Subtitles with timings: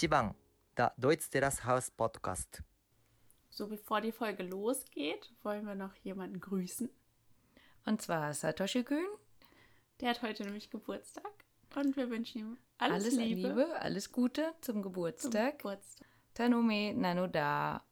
[0.00, 0.34] 1番
[0.78, 2.62] The Deutsch Terrace House Podcast.
[3.50, 6.88] So, bevor die Folge losgeht, wollen wir noch jemanden grüßen.
[7.84, 9.04] Und zwar Satoshi Kühn.
[10.00, 11.30] Der hat heute nämlich Geburtstag
[11.76, 15.58] und wir wünschen ihm alles, Alles Liebe, Liebe, alles Gute zum zum Geburtstag.
[15.58, 16.08] Geburtstag.
[16.32, 17.84] Tanome Nanoda.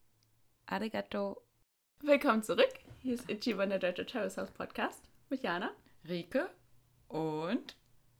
[0.64, 1.42] Arigato.
[2.00, 2.72] Willkommen zurück.
[3.00, 5.72] Hier ist Ichiban, der Deutsche Terrace House Podcast mit Jana.
[6.08, 6.48] Rike.
[7.08, 7.76] Und.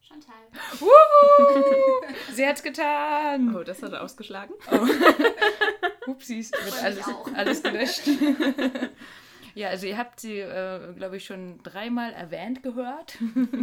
[0.09, 0.35] Chantal.
[0.79, 2.15] Wuhu!
[2.33, 3.55] Sie hat's getan.
[3.55, 4.55] Oh, das hat er ausgeschlagen.
[6.07, 8.07] Upsis, wird alles, alles gelöscht.
[9.55, 13.19] ja, also ihr habt sie, äh, glaube ich, schon dreimal erwähnt gehört.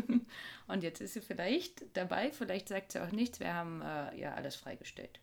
[0.68, 3.40] Und jetzt ist sie vielleicht dabei, vielleicht sagt sie auch nichts.
[3.40, 5.20] Wir haben äh, ja alles freigestellt.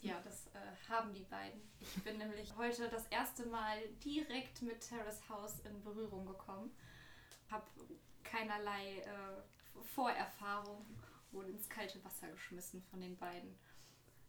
[0.00, 1.60] Ja, das äh, haben die beiden.
[1.80, 6.72] Ich bin nämlich heute das erste Mal direkt mit Terrace House in Berührung gekommen.
[7.48, 7.68] Hab
[8.24, 10.84] keinerlei äh, Vorerfahrung.
[11.30, 13.54] Wurde ins kalte Wasser geschmissen von den beiden.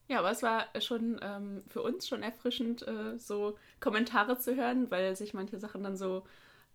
[0.09, 4.89] Ja, aber es war schon ähm, für uns schon erfrischend, äh, so Kommentare zu hören,
[4.91, 6.25] weil sich manche Sachen dann so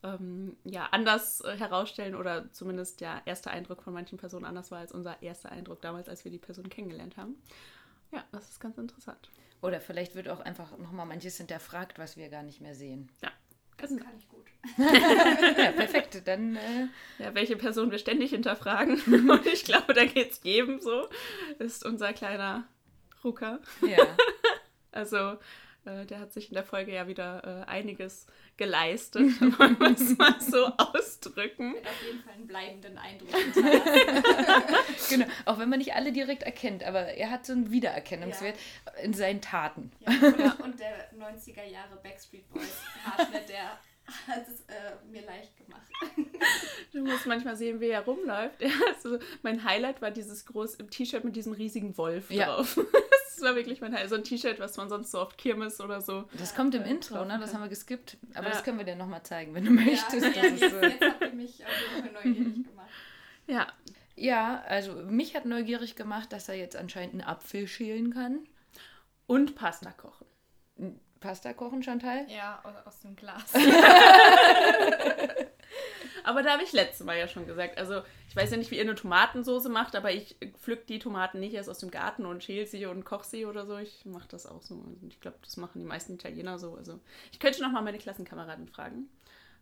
[0.03, 4.78] ähm, ja, anders äh, herausstellen oder zumindest der erste Eindruck von manchen Personen anders war
[4.78, 7.34] als unser erster Eindruck damals, als wir die Person kennengelernt haben.
[8.12, 9.31] Ja, das ist ganz interessant.
[9.62, 13.11] Oder vielleicht wird auch einfach nochmal manches hinterfragt, was wir gar nicht mehr sehen.
[13.22, 13.31] Ja.
[13.78, 14.05] Das Genau.
[14.05, 14.44] kann ich gut.
[14.78, 16.22] Ja, perfekt.
[16.26, 19.00] Dann äh, Ja, welche Person wir ständig hinterfragen.
[19.30, 21.08] Und ich glaube, da geht es jedem so.
[21.58, 22.64] Ist unser kleiner
[23.22, 23.60] Rucker.
[23.82, 24.06] ja.
[24.96, 25.16] Also,
[25.86, 30.16] äh, der hat sich in der Folge ja wieder äh, einiges geleistet, wollen wir es
[30.16, 31.74] mal so ausdrücken.
[31.74, 33.30] Wird auf jeden Fall einen bleibenden Eindruck.
[35.10, 35.26] Genau.
[35.46, 38.56] Auch wenn man nicht alle direkt erkennt, aber er hat so einen Wiedererkennungswert
[39.02, 39.90] in seinen Taten.
[39.98, 43.78] ja, oder, und der 90er Jahre Backstreet Boys Haarschnitt, der
[44.26, 45.82] hat es äh, mir leicht gemacht.
[46.92, 48.60] Du musst manchmal sehen, wie er rumläuft.
[48.62, 52.47] Ja, also mein Highlight war dieses große T-Shirt mit diesem riesigen Wolf Ja.
[52.47, 52.78] drauf.
[53.34, 54.10] Das war wirklich mein Highlight.
[54.10, 56.28] So ein T-Shirt, was man sonst so auf Kirmes oder so.
[56.38, 57.37] Das kommt im Ja, Intro, ne?
[57.41, 58.16] Das haben wir geskippt.
[58.34, 58.50] Aber Ja.
[58.53, 60.12] das können wir dir nochmal zeigen, wenn du möchtest.
[60.12, 62.91] ja, Das ja, ist, jetzt, äh, jetzt habt ihr mich auf jeden Fall neugierig gemacht.
[63.48, 63.72] Ja,
[64.15, 68.47] ja, also mich hat neugierig gemacht, dass er jetzt anscheinend einen Apfel schälen kann.
[69.26, 70.26] und Pasta kochen.
[71.24, 72.26] Pasta kochen, Chantal?
[72.28, 73.54] Ja, aus, aus dem Glas.
[76.24, 77.78] Aber da habe ich letztes Mal ja schon gesagt.
[77.78, 81.40] Also, ich weiß ja nicht, wie ihr eine Tomatensoße macht, aber ich pflück die Tomaten
[81.40, 83.76] nicht erst aus dem Garten und schäle sie und koche sie oder so.
[83.78, 84.74] Ich mache das auch so.
[84.74, 86.74] Und ich glaube, das machen die meisten Italiener so.
[86.74, 87.00] Also,
[87.32, 89.08] ich könnte noch mal meine Klassenkameradin fragen.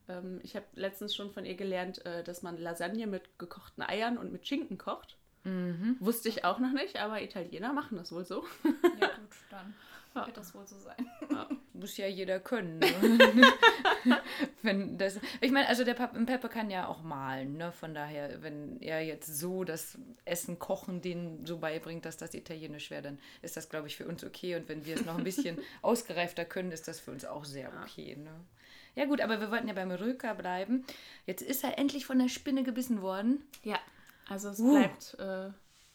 [0.08, 4.18] Ähm, ich habe letztens schon von ihr gelernt, äh, dass man Lasagne mit gekochten Eiern
[4.18, 5.16] und mit Schinken kocht.
[5.44, 5.96] Mhm.
[5.98, 8.44] Wusste ich auch noch nicht, aber Italiener machen das wohl so.
[9.00, 9.10] Ja,
[9.41, 9.75] gut, dann
[10.15, 10.26] Ja.
[10.26, 11.06] wird das wohl so sein.
[11.72, 12.78] Muss ja jeder können.
[12.81, 12.88] Ne?
[14.62, 17.72] wenn das, ich meine, also der Pap Peppe kann ja auch malen, ne?
[17.72, 22.91] Von daher, wenn er jetzt so das Essen kochen den so beibringt, dass das Italienisch
[22.91, 24.56] wäre, dann ist das, glaube ich, für uns okay.
[24.56, 27.72] Und wenn wir es noch ein bisschen ausgereifter können, ist das für uns auch sehr
[27.82, 28.16] okay.
[28.16, 28.31] Ne?
[28.94, 30.84] Ja gut, aber wir wollten ja beim Röker bleiben.
[31.26, 33.42] Jetzt ist er endlich von der Spinne gebissen worden.
[33.62, 33.78] Ja,
[34.28, 34.72] also es Uh.
[34.72, 35.50] bleibt äh,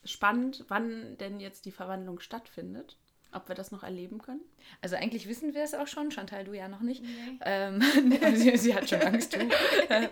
[0.07, 2.97] spannend, wann denn jetzt die Verwandlung stattfindet.
[3.37, 4.41] Ob wir das noch erleben können.
[4.81, 7.03] Also eigentlich wissen wir es auch schon, Chantal, du ja noch nicht.
[7.03, 7.39] Nee.
[7.45, 7.81] Ähm,
[8.35, 9.33] sie, sie hat schon Angst.
[9.35, 9.39] Du.
[9.89, 10.09] Ja.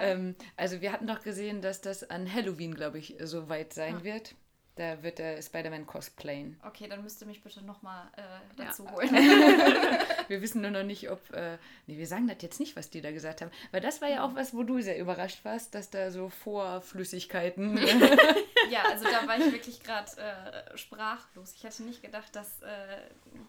[0.00, 3.98] Ähm, also wir hatten doch gesehen, dass das an Halloween, glaube ich, so weit sein
[3.98, 4.04] Ja.
[4.04, 4.34] wird.
[4.78, 6.56] Da wird der Spider-Man cosplayen.
[6.64, 8.20] Okay, dann müsst ihr mich bitte nochmal äh,
[8.60, 8.66] Ja.
[8.66, 9.10] dazu holen.
[10.28, 11.18] Wir wissen nur noch nicht, ob...
[11.32, 11.58] Äh,
[11.88, 13.50] nee, wir sagen das jetzt nicht, was die da gesagt haben.
[13.72, 17.76] Weil das war ja auch was, wo du sehr überrascht warst, dass da so Vorflüssigkeiten...
[18.70, 21.54] ja, also da war ich wirklich gerade äh, sprachlos.
[21.56, 22.98] Ich hatte nicht gedacht, dass äh,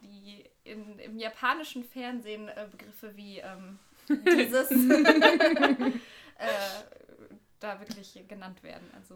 [0.02, 5.96] die in, im japanischen Fernsehen äh, Begriffe wie ähm, dieses äh,
[7.60, 8.90] da wirklich genannt werden.
[8.96, 9.16] Also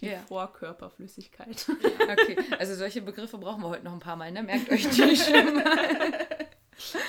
[0.00, 0.18] Die Ja.
[0.28, 1.66] Vorkörperflüssigkeit.
[2.00, 4.42] okay, also solche Begriffe brauchen wir heute noch ein paar Mal, ne?
[4.42, 6.24] Merkt euch die schon mal.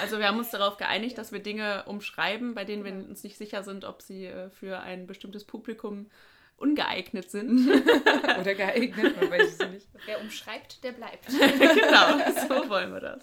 [0.01, 3.37] Also wir haben uns darauf geeinigt, dass wir Dinge umschreiben, bei denen wir uns nicht
[3.37, 6.09] sicher sind, ob sie äh, für ein bestimmtes Publikum
[6.55, 7.69] ungeeignet sind.
[8.39, 9.87] Oder geeignet, man weiß es nicht.
[10.05, 11.27] wer umschreibt, der bleibt.
[11.27, 12.17] genau,
[12.47, 13.19] so wollen wir das.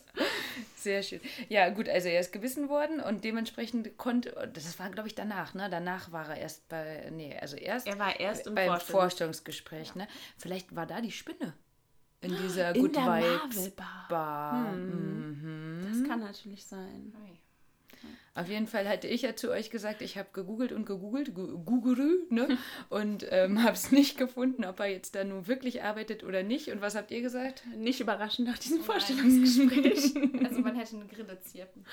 [0.84, 1.20] Sehr schön.
[1.48, 5.54] Ja, gut, also er ist gebissen worden und dementsprechend konnte, das war, glaube ich, danach,
[5.54, 5.68] ne?
[5.70, 9.94] Danach war er erst bei, nee, also erst Er war erst im beim Vorstellungs- Vorstellungsgespräch,
[9.94, 10.06] ne?
[10.36, 11.54] Vielleicht war da die Spinne
[12.20, 14.06] in dieser In Good Vibes Marvel-Bar.
[14.10, 14.72] Bar.
[14.72, 15.80] Hm.
[15.80, 15.86] Mhm.
[15.88, 17.14] Das kann natürlich sein.
[18.36, 21.56] Auf jeden Fall hatte ich ja zu euch gesagt, ich habe gegoogelt und gegoogelt, gu-
[21.64, 22.58] Gugurü, ne?
[22.90, 26.68] Und ähm, habe es nicht gefunden, ob er jetzt da nun wirklich arbeitet oder nicht.
[26.72, 27.62] Und was habt ihr gesagt?
[27.76, 28.86] Nicht überraschend nach diesem Nein.
[28.86, 30.14] Vorstellungsgespräch.
[30.44, 31.84] Also man hätte eine Grille zirpen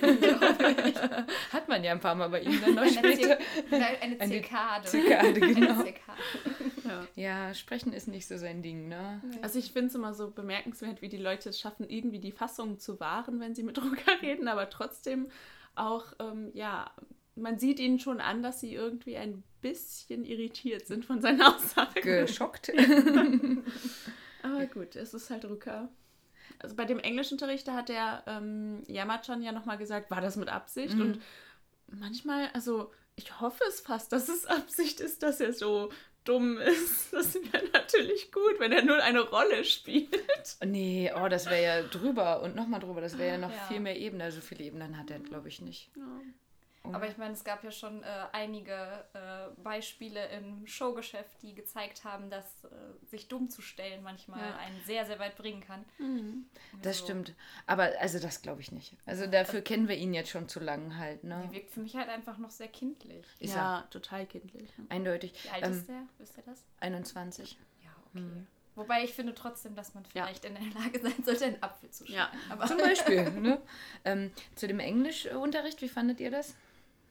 [0.00, 0.18] können.
[1.52, 3.38] Hat man ja ein paar Mal bei ihm dann noch Eine, später.
[3.68, 4.86] Zir eine Eine Zirkade.
[4.88, 5.56] Zirkade, genau.
[5.72, 6.71] Eine Zirkade.
[6.84, 7.06] Ja.
[7.14, 9.20] Ja, sprechen ist nicht so sein Ding, ne?
[9.42, 12.78] Also ich finde es immer so bemerkenswert, wie die Leute es schaffen, irgendwie die Fassung
[12.78, 15.28] zu wahren, wenn sie mit Ruka reden, aber trotzdem
[15.74, 16.90] auch, ähm, ja,
[17.34, 22.02] man sieht ihnen schon an, dass sie irgendwie ein bisschen irritiert sind von seinen Aussagen.
[22.02, 22.70] Geschockt.
[24.42, 25.88] Aber gut, es ist halt Ruka.
[26.58, 30.48] Also bei dem Englischunterricht, da hat der ähm, Yamachan ja nochmal gesagt, war das mit
[30.48, 30.94] Absicht?
[30.94, 31.00] Mhm.
[31.00, 31.20] Und
[31.86, 35.90] manchmal, also ich hoffe es fast, dass es Absicht ist, dass er so
[36.24, 37.12] dumm ist.
[37.12, 40.08] Das wäre natürlich gut, wenn er nur eine Rolle spielt.
[40.64, 43.00] nee, oh, das wäre ja drüber und nochmal drüber.
[43.02, 43.66] Das wäre ja noch Ja.
[43.68, 44.22] viel mehr Ebenen.
[44.22, 45.90] Also viele Ebenen hat er, glaube ich, nicht.
[46.84, 52.04] Aber ich meine, es gab ja schon äh, einige äh, Beispiele im Showgeschäft, die gezeigt
[52.04, 52.68] haben, dass äh,
[53.06, 54.56] sich dumm zu stellen manchmal Ja.
[54.56, 55.84] einen sehr, sehr weit bringen kann.
[56.82, 57.34] Das Also, stimmt.
[57.66, 58.96] Aber also das glaube ich nicht.
[59.06, 61.40] Also dafür kennen wir ihn jetzt schon zu lang halt, ne?
[61.44, 63.24] Der wirkt für mich halt einfach noch sehr kindlich.
[63.38, 64.68] Ist ja, total kindlich.
[64.88, 65.32] er eindeutig.
[65.44, 66.02] Wie alt Ähm, ist der?
[66.18, 66.64] Wisst ihr das?
[66.80, 67.58] 21.
[67.84, 68.26] Ja, okay.
[68.74, 70.24] Wobei ich finde trotzdem, dass man Ja.
[70.24, 72.38] vielleicht in der Lage sein sollte, einen Apfel zu schneiden.
[72.48, 72.52] Ja.
[72.54, 73.30] Aber Zum Beispiel.
[73.30, 73.60] ne?
[74.04, 76.56] ähm, zu dem Englischunterricht, wie fandet ihr das?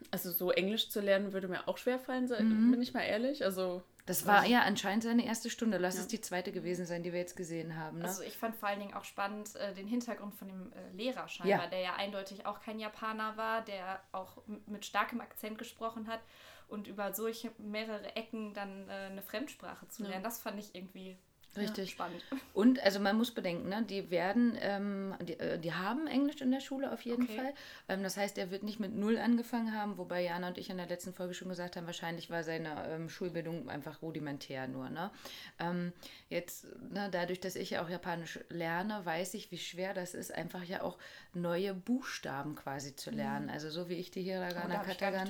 [0.09, 3.43] Also so Englisch zu lernen würde mir auch schwer fallen, se- bin ich mal ehrlich.
[3.45, 5.77] Also Das war ja anscheinend seine erste Stunde.
[5.77, 6.01] Lass Ja.
[6.01, 7.99] es die zweite gewesen sein, die wir jetzt gesehen haben.
[7.99, 8.05] Ne?
[8.05, 11.27] Also ich fand vor allen Dingen auch spannend äh, den Hintergrund von dem äh, Lehrer
[11.27, 11.67] scheinbar, Ja.
[11.69, 16.21] der ja eindeutig auch kein Japaner war, der auch mit starkem Akzent gesprochen hat
[16.67, 20.09] und über solche mehrere Ecken dann äh, eine Fremdsprache zu Ja.
[20.09, 20.23] lernen.
[20.23, 21.17] Das fand ich irgendwie
[21.57, 21.91] Richtig.
[21.91, 22.23] spannend.
[22.53, 26.49] Und also man muss bedenken, ne, die werden, ähm, die, äh, die haben Englisch in
[26.51, 27.35] der Schule auf jeden Okay.
[27.35, 27.53] Fall.
[27.89, 30.77] Ähm, das heißt, er wird nicht mit null angefangen haben, wobei Jana und ich in
[30.77, 34.89] der letzten Folge schon gesagt haben, wahrscheinlich war seine ähm, Schulbildung einfach rudimentär nur.
[34.89, 35.11] Ne?
[35.59, 35.91] Ähm,
[36.29, 40.33] jetzt, ne, dadurch, dass ich ja auch Japanisch lerne, weiß ich, wie schwer das ist,
[40.33, 40.97] einfach ja auch
[41.33, 43.49] neue Buchstaben quasi zu lernen.
[43.49, 45.29] Also so wie ich die Oh, Hiragana, nicht Katagan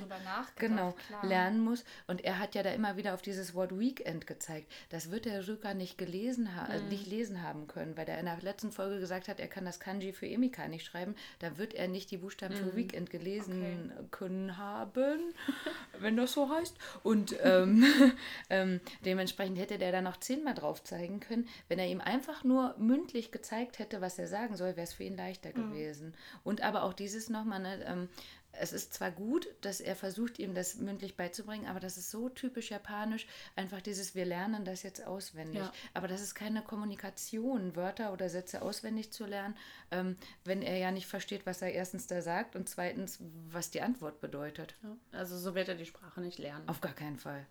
[0.56, 1.26] genau, klar.
[1.26, 1.84] lernen muss.
[2.06, 4.70] Und er hat ja da immer wieder auf dieses Wort Weekend gezeigt.
[4.90, 6.11] Das wird der Rüka nicht gelesen
[6.56, 6.88] ha Mhm.
[6.88, 9.80] nicht lesen haben können, weil er in der letzten Folge gesagt hat, er kann das
[9.80, 11.14] Kanji für Emika nicht schreiben.
[11.38, 15.34] Da wird er nicht die Buchstaben für Weekend gelesen können haben,
[16.00, 16.76] wenn das so heißt.
[17.02, 17.84] Und ähm,
[18.50, 21.48] ähm, dementsprechend hätte der da noch zehnmal drauf zeigen können.
[21.68, 25.04] Wenn er ihm einfach nur mündlich gezeigt hätte, was er sagen soll, wäre es für
[25.04, 25.70] ihn leichter Mhm.
[25.70, 26.14] gewesen.
[26.44, 28.08] Und aber auch dieses nochmal, ne, ähm,
[28.52, 32.28] es ist zwar gut, dass er versucht, ihm das mündlich beizubringen, aber das ist so
[32.28, 33.26] typisch japanisch,
[33.56, 35.62] einfach dieses, wir lernen das jetzt auswendig.
[35.62, 35.72] Ja.
[35.94, 39.56] Aber das ist keine Kommunikation, Wörter oder Sätze auswendig zu lernen,
[39.90, 43.18] ähm, wenn er ja nicht versteht, was er erstens da sagt und zweitens,
[43.48, 44.76] was die Antwort bedeutet.
[44.82, 44.96] ja.
[45.18, 46.68] also so wird er die Sprache nicht lernen.
[46.68, 47.46] Auf gar keinen Fall.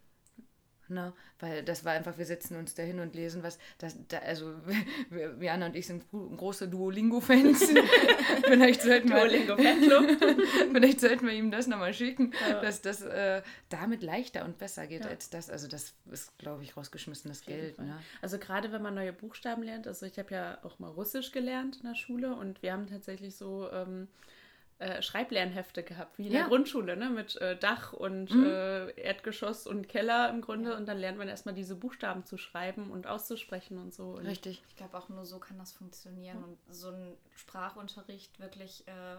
[0.92, 1.14] Ne?
[1.40, 3.58] Weil das war einfach, wir setzen uns da hin und lesen was.
[3.78, 4.54] Das, da, also,
[5.10, 7.64] wir, Jana und ich sind gro- große Duolingo-Fans.
[8.46, 9.56] vielleicht, sollten wir, Duolingo
[10.74, 12.62] vielleicht sollten wir ihm das nochmal schicken, Ja.
[12.62, 15.10] dass das äh, damit leichter und besser geht Ja.
[15.12, 15.50] als das.
[15.50, 17.80] Also, das ist, glaube ich, rausgeschmissenes Geld.
[17.80, 17.98] Ne?
[18.22, 21.78] Also gerade wenn man neue Buchstaben lernt, also ich habe ja auch mal Russisch gelernt
[21.82, 24.08] in der Schule und wir haben tatsächlich so ähm,
[24.82, 26.40] äh, Schreiblernhefte gehabt, wie in Ja.
[26.40, 27.10] der Grundschule, ne?
[27.10, 28.46] mit äh, Dach und Mhm.
[28.46, 32.90] äh, Erdgeschoss und Keller im Grunde und dann lernt man erstmal diese Buchstaben zu schreiben
[32.92, 34.16] und auszusprechen und so.
[34.18, 34.64] Und Richtig.
[34.70, 36.44] Ich glaube, auch nur so kann das funktionieren.
[36.44, 39.18] Und so ein Sprachunterricht wirklich äh,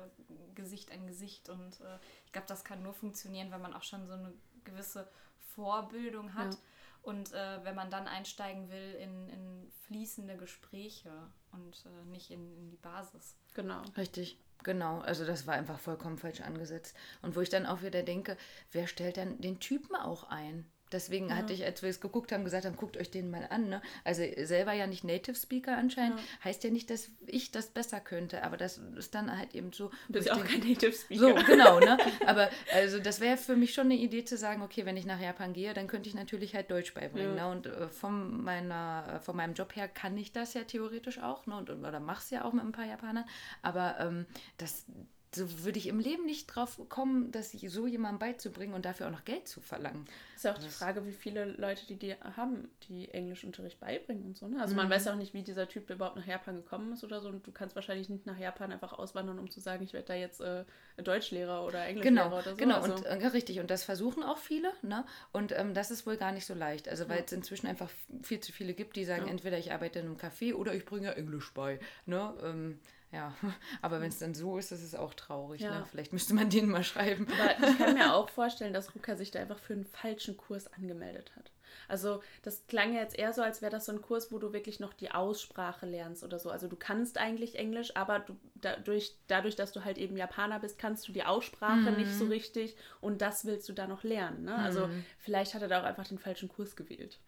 [0.54, 1.49] Gesicht an Gesicht.
[1.49, 4.33] Und äh, ich glaube, das kann nur funktionieren, wenn man auch schon so eine
[4.64, 5.09] gewisse
[5.54, 6.54] Vorbildung hat.
[6.54, 6.61] Ja.
[7.02, 11.11] Und äh, wenn man dann einsteigen will in, in fließende Gespräche
[11.50, 13.37] und äh, nicht in, in die Basis.
[13.54, 13.83] Genau.
[13.97, 15.00] Richtig, genau.
[15.00, 16.97] Also das war einfach vollkommen falsch angesetzt.
[17.23, 18.37] Und wo ich dann auch wieder denke,
[18.73, 20.66] wer stellt dann den Typen auch ein?
[20.92, 23.68] Deswegen hatte ich, als wir es geguckt haben, gesagt haben, guckt euch den mal an.
[23.68, 23.82] Ne?
[24.04, 28.42] Also selber ja nicht Native Speaker anscheinend, heißt ja nicht, dass ich das besser könnte,
[28.44, 29.90] aber das ist dann halt eben so.
[30.08, 31.20] Du bist ja auch denke, kein Native Speaker.
[31.20, 31.99] so, genau, ne?
[32.26, 35.20] Aber also das wäre für mich schon eine Idee zu sagen, okay, wenn ich nach
[35.20, 37.37] Japan gehe, dann könnte ich natürlich halt Deutsch beibringen.
[37.37, 37.49] Ja.
[37.49, 37.52] Ne?
[37.52, 41.46] Und äh, von, meiner, äh, von meinem Job her kann ich das ja theoretisch auch,
[41.46, 41.56] ne?
[41.56, 43.25] Und, oder mach's ja auch mit ein paar Japanern.
[43.62, 44.26] Aber ähm,
[44.58, 44.87] das
[45.35, 49.07] so würde ich im Leben nicht drauf kommen, dass ich so jemandem beizubringen und dafür
[49.07, 50.05] auch noch Geld zu verlangen.
[50.37, 54.37] Ist ja auch die Frage, wie viele Leute die dir haben, die Englischunterricht beibringen und
[54.37, 54.47] so.
[54.49, 54.61] Ne?
[54.61, 54.83] Also Mhm.
[54.83, 57.29] man weiß ja auch nicht, wie dieser Typ überhaupt nach Japan gekommen ist oder so.
[57.29, 60.15] Und du kannst wahrscheinlich nicht nach Japan einfach auswandern, um zu sagen, ich werde da
[60.15, 60.65] jetzt äh,
[61.03, 62.57] Deutschlehrer oder Englischlehrer Genau, oder so.
[62.57, 63.61] genau, also, und äh, richtig.
[63.61, 65.05] Und das versuchen auch viele, ne?
[65.33, 66.89] Und ähm, das ist wohl gar nicht so leicht.
[66.89, 67.25] Also weil Ja.
[67.25, 67.89] es inzwischen einfach
[68.23, 69.31] viel zu viele gibt, die sagen, Ja.
[69.31, 71.79] entweder ich arbeite in einem Café oder ich bringe Englisch bei.
[72.05, 72.35] Ne?
[72.43, 72.81] Ähm,
[73.12, 73.35] ja,
[73.83, 75.61] aber wenn es dann so ist, ist auch traurig.
[75.61, 75.81] Ja.
[75.81, 75.87] Ne?
[75.90, 77.26] Vielleicht müsste man denen mal schreiben.
[77.38, 80.73] Aber ich kann mir auch vorstellen, dass Ruka sich da einfach für einen falschen Kurs
[80.73, 81.50] angemeldet hat.
[81.88, 84.52] Also das klang ja jetzt eher so, als wäre das so ein Kurs, wo du
[84.52, 86.50] wirklich noch die Aussprache lernst oder so.
[86.50, 90.79] Also du kannst eigentlich Englisch, aber du, dadurch, dadurch, dass du halt eben Japaner bist,
[90.79, 94.45] kannst du die Aussprache nicht so richtig und das willst du da noch lernen.
[94.45, 94.55] Ne?
[94.55, 94.88] Also
[95.19, 97.19] vielleicht hat er da auch einfach den falschen Kurs gewählt.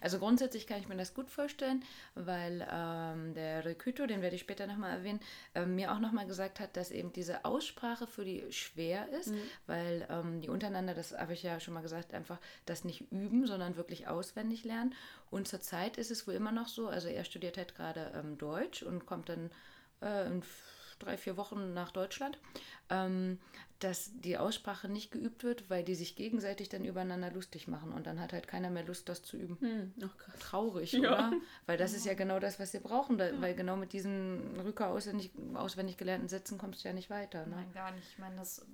[0.00, 1.82] Also grundsätzlich kann ich mir das gut vorstellen,
[2.14, 5.20] weil ähm, der Rekuto, den werde ich später nochmal erwähnen,
[5.54, 9.32] ähm, mir auch nochmal gesagt hat, dass eben diese Aussprache für die schwer ist,
[9.66, 13.46] weil ähm, die untereinander, das habe ich ja schon mal gesagt, einfach das nicht üben,
[13.46, 14.94] sondern wirklich auswendig lernen.
[15.30, 18.82] Und zurzeit ist es wohl immer noch so, also er studiert halt gerade ähm, Deutsch
[18.82, 19.50] und kommt dann
[20.00, 20.42] äh, in
[20.98, 22.38] drei, vier Wochen nach Deutschland,
[22.88, 23.38] ähm,
[23.80, 28.06] dass die Aussprache nicht geübt wird, weil die sich gegenseitig dann übereinander lustig machen und
[28.06, 29.56] dann hat halt keiner mehr Lust, das zu üben.
[29.60, 30.38] Hm, krass.
[30.38, 31.00] Traurig, Ja.
[31.28, 31.32] oder?
[31.66, 34.88] Weil das ist ja genau das, was wir brauchen, da, weil genau mit diesen Rücker
[34.90, 37.44] auswendig, auswendig gelernten Sätzen kommst du ja nicht weiter.
[37.46, 37.56] Ne?
[37.56, 38.06] Nein, gar nicht.
[38.08, 38.64] Ich meine, das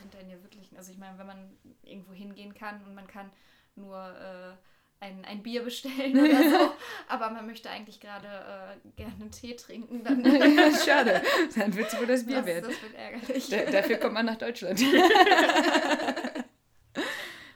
[0.00, 0.76] bringt einen ja wirklich.
[0.76, 3.30] Also ich meine, wenn man irgendwo hingehen kann und man kann
[3.76, 6.72] nur äh, ein, ein Bier bestellen oder so,
[7.08, 10.24] aber man möchte eigentlich gerade äh, gerne einen Tee trinken, dann
[10.84, 11.22] Schade,
[11.56, 12.64] dann wird es wohl das Bier das, wert.
[12.66, 13.48] das wird ärgerlich.
[13.48, 14.80] Da, dafür kommt man nach Deutschland.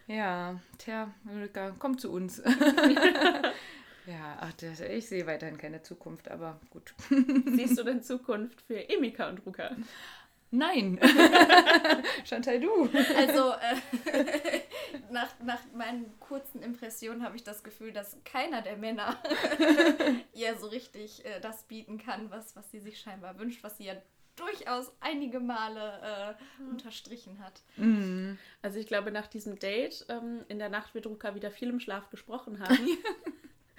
[0.06, 2.42] ja, tja, Ulrika, komm zu uns.
[4.06, 6.94] ja, ach, das, ich sehe weiterhin keine Zukunft, aber gut.
[7.08, 9.76] Siehst du denn Zukunft für Emika und Ruka?
[10.54, 11.00] Nein.
[12.24, 12.88] Chantal, du.
[13.16, 14.60] Also äh,
[15.10, 19.20] nach, nach meinen kurzen Impressionen habe ich das Gefühl, dass keiner der Männer
[20.32, 23.84] ihr so richtig äh, das bieten kann, was, was sie sich scheinbar wünscht, was sie
[23.84, 23.94] ja
[24.36, 27.62] durchaus einige Male äh, unterstrichen hat.
[27.76, 28.38] Mhm.
[28.62, 31.80] Also ich glaube, nach diesem Date ähm, in der Nacht wird Ruka wieder viel im
[31.80, 32.88] Schlaf gesprochen haben.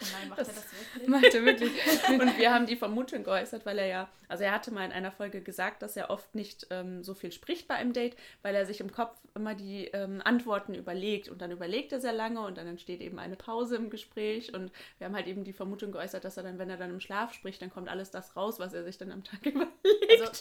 [0.02, 1.08] Oh nein, macht er das wirklich?
[1.08, 1.72] Macht er wirklich.
[2.10, 5.12] Und wir haben die Vermutung geäußert, weil er ja, also er hatte mal in einer
[5.12, 8.66] Folge gesagt, dass er oft nicht ähm, so viel spricht bei einem Date, weil er
[8.66, 12.58] sich im Kopf immer die ähm, Antworten überlegt und dann überlegt er sehr lange und
[12.58, 16.26] dann entsteht eben eine Pause im Gespräch und wir haben halt eben die Vermutung geäußert,
[16.26, 18.74] dass er dann, wenn er dann im Schlaf spricht, dann kommt alles das raus, was
[18.74, 19.72] er sich dann am Tag überlegt.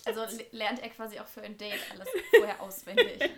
[0.04, 3.18] Also, also le- lernt er quasi auch für ein Date alles vorher auswendig.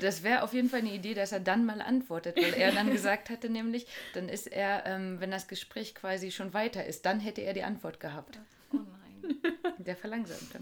[0.00, 2.90] Das wäre auf jeden Fall eine Idee, dass er dann mal antwortet, weil er dann
[2.90, 7.20] gesagt hatte, nämlich, dann ist er, ähm, wenn das Gespräch quasi schon weiter ist, dann
[7.20, 8.38] hätte er die Antwort gehabt.
[8.72, 9.36] Oh nein.
[9.78, 10.60] Der verlangsamte.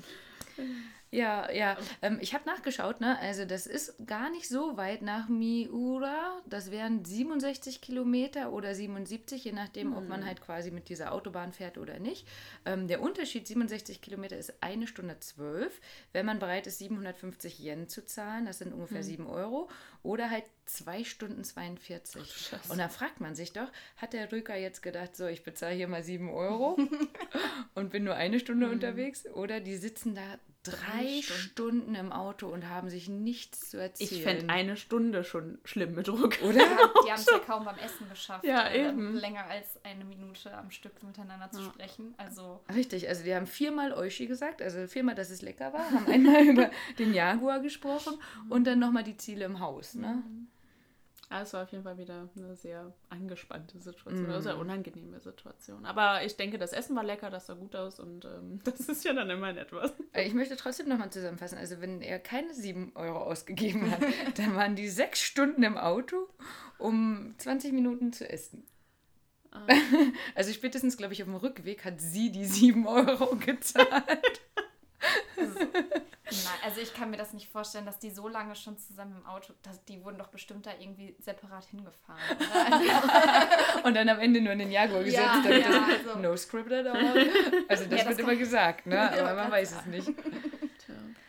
[1.13, 1.77] Ja, ja.
[2.01, 3.19] Ähm, ich habe nachgeschaut, ne?
[3.19, 6.41] Also das ist gar nicht so weit nach Miura.
[6.47, 11.53] Das wären 67 Kilometer oder 77, je nachdem, ob man halt quasi mit dieser Autobahn
[11.53, 12.27] fährt oder nicht.
[12.65, 17.91] Ähm, der Unterschied 67 Kilometer ist eine Stunde zwölf, wenn man bereit ist, 750 Yen
[17.91, 18.47] zu zahlen.
[18.47, 19.69] Das sind ungefähr 7 Euro.
[20.03, 22.55] Oder halt zwei Stunden 42.
[22.71, 25.89] Und da fragt man sich doch, hat der Rücker jetzt gedacht, so, ich bezahle hier
[25.89, 26.79] mal 7 Euro
[27.75, 29.27] und bin nur eine Stunde unterwegs?
[29.27, 31.95] Oder die sitzen da drei Stunden.
[31.95, 34.11] im Auto und haben sich nichts zu erzählen.
[34.11, 36.45] Ich fände eine Stunde schon schlimm mit Ruka.
[36.45, 36.61] Oder?
[37.05, 39.15] Die haben es ja kaum beim Essen geschafft, Ja, äh, eben.
[39.15, 42.15] länger als eine Minute am Stück miteinander zu sprechen.
[42.17, 46.07] Also Richtig, also die haben viermal Oishi gesagt, also viermal, dass es lecker war, haben
[46.07, 48.15] einmal über den Jaguar gesprochen
[48.49, 49.95] und dann nochmal die Ziele im Haus.
[49.95, 50.23] Ne?
[51.33, 55.87] Ja, es war auf jeden Fall wieder eine sehr angespannte Situation, eine sehr unangenehme Situation.
[55.87, 59.03] Aber ich denke, das Essen war lecker, das sah gut aus und ähm, das ist
[59.03, 59.95] ja dann immerhin etwas.
[60.13, 64.01] Äh, Ich möchte trotzdem nochmal zusammenfassen, also wenn er keine sieben Euro ausgegeben hat,
[64.37, 66.29] dann waren die sechs Stunden im Auto,
[66.79, 68.67] um 20 Minuten zu essen.
[70.35, 74.41] Also spätestens, glaube ich, auf dem Rückweg hat sie die sieben Euro gezahlt.
[76.45, 79.27] Na, also ich kann mir das nicht vorstellen, dass die so lange schon zusammen im
[79.27, 82.21] Auto, dass die wurden doch bestimmt da irgendwie separat hingefahren.
[83.85, 86.99] Und dann am Ende nur in den Jaguar gesetzt, Ja, ja, also- no scripted aber
[87.69, 89.11] Also das, Ja, wird immer gesagt, ne?
[89.13, 90.09] aber man weiß es nicht.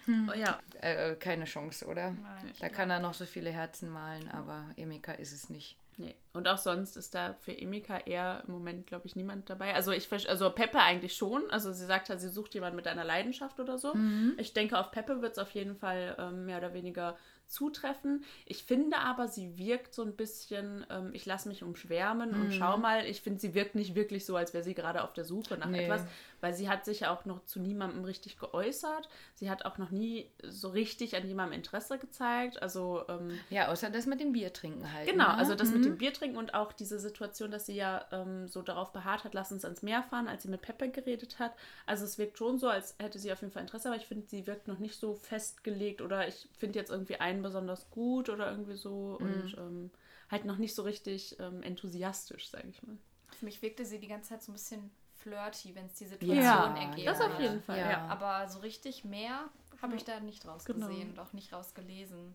[0.07, 2.11] Oh, ja, Äh, keine Chance, oder?
[2.11, 5.77] Nein, Da kann er noch so viele Herzen malen, aber Emika ist es nicht.
[5.97, 6.15] nee.
[6.33, 9.75] Und auch sonst ist da für Emika eher im Moment, glaube ich, niemand dabei.
[9.75, 11.43] Also ich also Peppe eigentlich schon.
[11.51, 13.95] Also sie sagt halt, sie sucht jemanden mit einer Leidenschaft oder so.
[14.37, 17.15] Ich denke, auf Peppe wird es auf jeden Fall ähm, mehr oder weniger
[17.47, 18.23] zutreffen.
[18.45, 22.77] Ich finde aber, sie wirkt so ein bisschen, ähm, ich lasse mich umschwärmen und schau
[22.77, 25.57] mal, ich finde, sie wirkt nicht wirklich so, als wäre sie gerade auf der Suche
[25.57, 25.83] nach Nee.
[25.83, 26.03] etwas,
[26.43, 29.07] weil sie hat sich ja auch noch zu niemandem richtig geäußert.
[29.33, 32.61] Sie hat auch noch nie so richtig an jemandem Interesse gezeigt.
[32.61, 35.07] Also ähm, Ja, außer das mit dem Bier trinken halt.
[35.09, 35.35] Genau, ne?
[35.35, 38.61] also das mit dem Bier trinken und auch diese Situation, dass sie ja ähm, so
[38.61, 41.53] darauf beharrt hat, lass uns ans Meer fahren, als sie mit Peppe geredet hat.
[41.85, 44.27] Also es wirkt schon so, als hätte sie auf jeden Fall Interesse, aber ich finde,
[44.27, 48.51] sie wirkt noch nicht so festgelegt oder ich finde jetzt irgendwie einen besonders gut oder
[48.51, 49.91] irgendwie so und ähm,
[50.29, 52.97] halt noch nicht so richtig ähm, enthusiastisch, sage ich mal.
[53.39, 54.91] Für mich wirkte sie die ganze Zeit so ein bisschen
[55.23, 57.07] flirty, wenn es die Situation Ja, ergeht.
[57.07, 58.05] das auf jeden Fall, ja.
[58.09, 59.45] Aber so richtig mehr
[59.83, 60.87] habe ich da nicht draus Genau.
[60.87, 62.33] und auch nicht rausgelesen.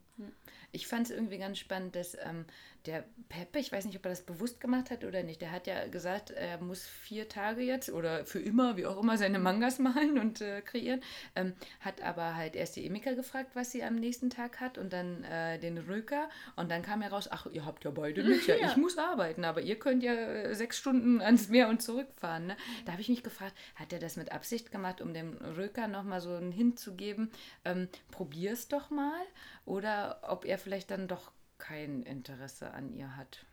[0.72, 2.44] Ich fand es irgendwie ganz spannend, dass ähm,
[2.86, 5.66] der Peppe, ich weiß nicht, ob er das bewusst gemacht hat oder nicht, der hat
[5.66, 9.78] ja gesagt, er muss vier Tage jetzt oder für immer, wie auch immer, seine Mangas
[9.78, 11.02] malen und äh, kreieren.
[11.34, 14.92] Ähm, hat aber halt erst die Emika gefragt, was sie am nächsten Tag hat und
[14.92, 16.28] dann äh, den Röker.
[16.56, 18.46] Und dann kam heraus, ach, ihr habt ja beide nichts.
[18.46, 22.46] Ja, ich muss arbeiten, aber ihr könnt ja äh, sechs Stunden ans Meer und zurückfahren.
[22.48, 22.56] Ne?
[22.84, 26.20] Da habe ich mich gefragt, hat er das mit Absicht gemacht, um dem Röker nochmal
[26.20, 27.30] so einen Hint zu geben,
[27.64, 29.23] ähm, probier's doch mal?
[29.64, 33.45] Oder ob er vielleicht dann doch kein Interesse an ihr hat.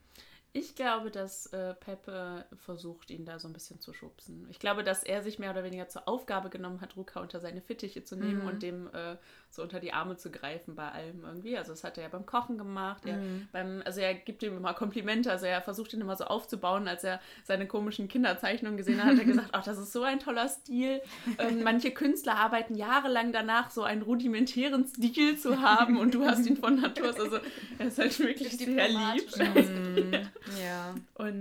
[0.57, 4.47] Ich glaube, dass äh, Peppe versucht, ihn da so ein bisschen zu schubsen.
[4.49, 7.59] Ich glaube, dass er sich mehr oder weniger zur Aufgabe genommen hat, Ruka unter seine
[7.59, 9.17] Fittiche zu nehmen und dem äh,
[9.49, 11.57] so unter die Arme zu greifen bei allem irgendwie.
[11.57, 13.05] Also das hat er ja beim Kochen gemacht.
[13.05, 13.19] Er,
[13.51, 15.29] beim, also er gibt ihm immer Komplimente.
[15.29, 16.87] Also er versucht ihn immer so aufzubauen.
[16.87, 20.21] Als er seine komischen Kinderzeichnungen gesehen hat, hat er gesagt, ach, das ist so ein
[20.21, 21.01] toller Stil.
[21.37, 26.45] Ähm, manche Künstler arbeiten jahrelang danach, so einen rudimentären Stil zu haben und du hast
[26.47, 27.19] ihn von Natur aus.
[27.19, 27.39] Also
[27.77, 29.29] er ist halt wirklich sehr lieb.
[29.29, 30.24] Diplomatisch.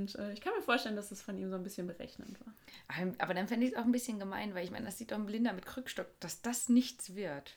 [0.05, 2.53] Und äh, ich kann mir vorstellen, dass es von ihm so ein bisschen berechnend war.
[3.19, 5.17] Aber dann fände ich es auch ein bisschen gemein, weil ich meine, das sieht doch
[5.17, 7.57] ein Blinder mit Krückstock, dass das nichts wird.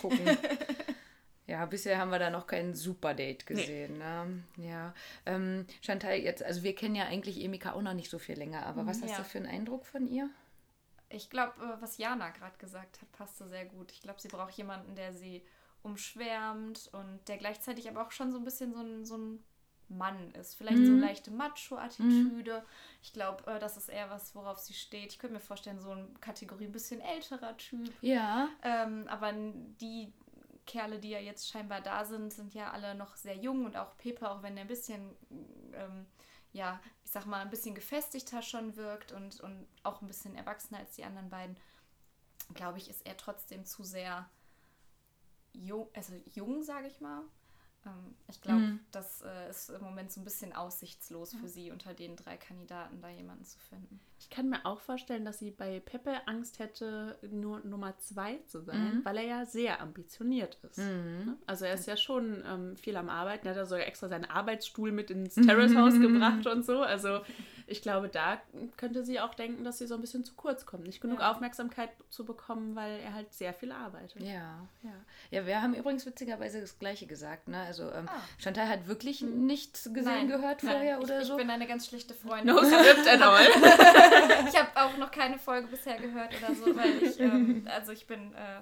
[0.00, 0.20] Gucken.
[1.48, 3.98] ja, bisher haben wir da noch kein Super-Date gesehen.
[3.98, 4.44] Ne?
[4.56, 4.94] Ja.
[5.26, 8.66] Ähm, Chantal, jetzt, also wir kennen ja eigentlich Emika auch noch nicht so viel länger,
[8.66, 9.16] aber was hast Ja.
[9.18, 10.30] du für einen Eindruck von ihr?
[11.08, 13.90] Ich glaube, äh, was Jana gerade gesagt hat, passte sehr gut.
[13.90, 15.42] Ich glaube, sie braucht jemanden, der sie
[15.82, 19.44] umschwärmt und der gleichzeitig aber auch schon so ein bisschen so ein, so ein
[19.90, 20.54] Mann ist.
[20.54, 22.64] Vielleicht so eine leichte Macho-Attitüde.
[23.02, 25.12] Ich glaube, äh, das ist eher was, worauf sie steht.
[25.12, 27.92] Ich könnte mir vorstellen, so eine Kategorie ein bisschen älterer Typ.
[28.00, 28.48] Ja.
[28.62, 30.12] Ähm, aber die
[30.66, 33.96] Kerle, die ja jetzt scheinbar da sind, sind ja alle noch sehr jung und auch
[33.96, 35.16] Pepe, auch wenn er ein bisschen,
[35.74, 36.06] ähm,
[36.52, 40.78] ja, ich sag mal, ein bisschen gefestigter schon wirkt und, und auch ein bisschen erwachsener
[40.78, 41.56] als die anderen beiden,
[42.54, 44.28] glaube ich, ist er trotzdem zu sehr
[45.52, 47.22] jung, also jung, sage ich mal.
[47.86, 48.80] Ähm, ich glaube, Mhm.
[48.90, 53.00] das äh, ist im Moment so ein bisschen aussichtslos für sie, unter den drei Kandidaten
[53.00, 54.00] da jemanden zu finden.
[54.20, 58.60] Ich kann mir auch vorstellen, dass sie bei Peppe Angst hätte, nur Nummer zwei zu
[58.60, 60.78] sein, weil er ja sehr ambitioniert ist.
[60.78, 61.38] Ne?
[61.46, 63.46] Also er ist ja schon ähm, viel am Arbeiten.
[63.46, 66.82] Er hat ja sogar extra seinen Arbeitsstuhl mit ins Terrace House gebracht und so.
[66.82, 67.20] Also
[67.66, 68.38] ich glaube, da
[68.76, 70.84] könnte sie auch denken, dass sie so ein bisschen zu kurz kommt.
[70.84, 71.30] Nicht genug Ja.
[71.30, 74.20] Aufmerksamkeit zu bekommen, weil er halt sehr viel arbeitet.
[74.22, 74.92] Ja, ja.
[75.30, 77.48] Ja, wir haben übrigens witzigerweise das Gleiche gesagt.
[77.48, 77.58] Ne?
[77.60, 78.20] Also ähm, Ah.
[78.38, 81.36] Chantal hat wirklich nichts gesehen, Nein, gehört vorher Ich, oder ich so.
[81.36, 82.54] bin eine ganz schlechte Freundin.
[82.54, 83.46] No script at all.
[84.48, 88.06] Ich habe auch noch keine Folge bisher gehört oder so, weil ich, ähm, also ich
[88.06, 88.60] bin, äh,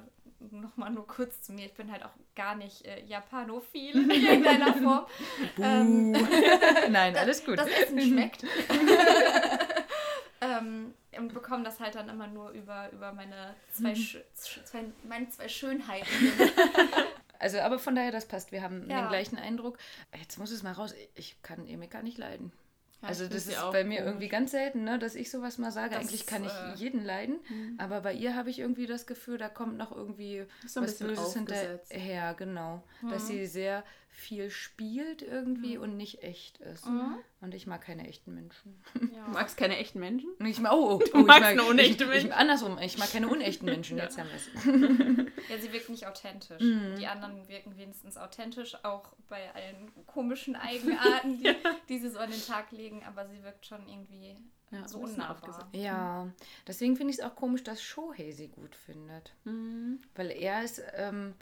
[0.51, 4.75] nochmal nur kurz zu mir, ich bin halt auch gar nicht äh, Japanophil in irgendeiner
[4.75, 5.07] Form.
[5.61, 6.13] Ähm,
[6.91, 7.59] Nein, alles gut.
[7.59, 8.45] Das Essen schmeckt.
[10.41, 15.29] ähm, und bekomme das halt dann immer nur über, über meine, zwei, Schö- zwei, meine
[15.31, 16.07] zwei Schönheiten.
[17.41, 18.53] Also, aber von daher, das passt.
[18.53, 19.03] Wir haben Ja.
[19.03, 19.79] den gleichen Eindruck.
[20.19, 20.95] Jetzt muss es mal raus.
[21.15, 22.53] Ich kann Emeka nicht leiden.
[23.03, 24.09] Ja, also das ist bei mir komisch.
[24.09, 25.91] irgendwie ganz selten, ne, dass ich sowas mal sage.
[25.91, 27.39] Das Eigentlich kann ich äh, jeden leiden,
[27.79, 30.99] aber bei ihr habe ich irgendwie das Gefühl, da kommt noch irgendwie so ein was
[30.99, 31.93] Böses aufgesetzt.
[31.93, 32.83] hinterher, genau.
[33.09, 36.87] Dass sie sehr viel spielt irgendwie und nicht echt ist.
[37.41, 38.83] Und ich mag keine echten Menschen.
[38.95, 40.29] Du magst keine echten Menschen?
[40.45, 42.31] Ich mag, oh, oh, ich magst mag, nur unechte ich, Menschen.
[42.31, 43.97] Ich, andersrum, ich mag keine unechten Menschen.
[43.97, 45.49] Jetzt haben wir es.
[45.49, 46.61] Ja, sie wirkt nicht authentisch.
[46.61, 46.97] Mhm.
[46.99, 51.55] Die anderen wirken wenigstens authentisch, auch bei allen komischen Eigenarten, die,
[51.89, 54.37] die sie so an den Tag legen, aber sie wirkt schon irgendwie
[54.73, 55.37] Ja, so unnahbar.
[55.37, 55.69] aufgesetzt.
[55.73, 56.29] Ja,
[56.67, 59.33] deswegen finde ich es auch komisch, dass Shohei sie gut findet.
[59.45, 60.01] Mhm.
[60.17, 61.35] Weil er ist ähm,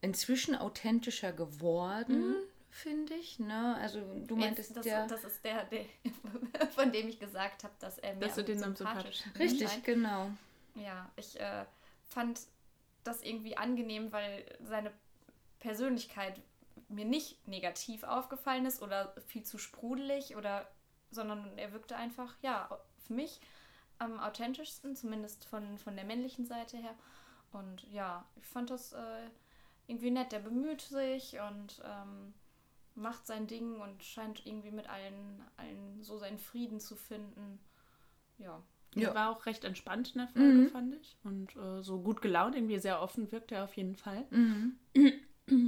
[0.00, 2.36] inzwischen authentischer geworden,
[2.70, 3.38] finde ich.
[3.38, 3.76] Ne?
[3.80, 5.06] Also du meintest Jetzt, das, ja.
[5.06, 5.84] das ist der, der,
[6.74, 9.84] von dem ich gesagt habe, dass er mir Dass du den am sympathischsten Richtig, scheint.
[9.84, 10.30] genau.
[10.74, 11.64] Ja, ich äh,
[12.08, 12.40] fand
[13.04, 14.92] das irgendwie angenehm, weil seine
[15.58, 16.40] Persönlichkeit
[16.88, 20.68] mir nicht negativ aufgefallen ist oder viel zu sprudelig oder
[21.10, 22.68] sondern er wirkte einfach, ja,
[23.06, 23.40] für mich
[23.98, 26.94] am authentischsten, zumindest von, von der männlichen Seite her.
[27.52, 29.28] Und ja, ich fand das äh,
[29.90, 30.32] irgendwie nett.
[30.32, 32.32] Der bemüht sich und ähm,
[32.94, 37.58] macht sein Ding und scheint irgendwie mit allen, allen so seinen Frieden zu finden.
[38.38, 38.62] Ja.
[38.96, 39.14] Er Ja.
[39.14, 40.68] war auch recht entspannt in der Folge, Mhm.
[40.70, 41.16] fand ich.
[41.22, 44.24] Und äh, so gut gelaunt, irgendwie sehr offen wirkt er auf jeden Fall.
[44.30, 44.76] Mhm.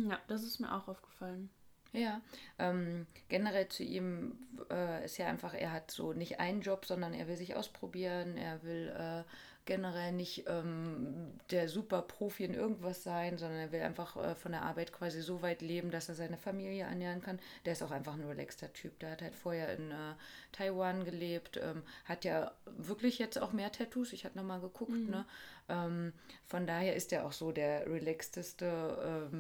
[0.09, 1.51] Ja, das ist mir auch aufgefallen.
[1.93, 2.21] Ja,
[2.59, 4.39] ähm, generell zu ihm
[4.71, 8.37] äh, ist ja einfach, er hat so nicht einen Job, sondern er will sich ausprobieren,
[8.39, 9.25] er will äh,
[9.65, 14.53] generell nicht ähm, der super Profi in irgendwas sein, sondern er will einfach äh, von
[14.53, 17.39] der Arbeit quasi so weit leben, dass er seine Familie ernähren kann.
[17.65, 18.99] Der ist auch einfach ein relaxter Typ.
[19.01, 20.15] Der hat halt vorher in äh,
[20.53, 24.13] Taiwan gelebt, ähm, hat ja wirklich jetzt auch mehr Tattoos.
[24.13, 25.11] Ich hatte nochmal geguckt, Mhm.
[25.11, 25.25] ne?
[25.69, 26.13] Ähm,
[26.47, 29.31] von daher ist er auch so der relaxteste.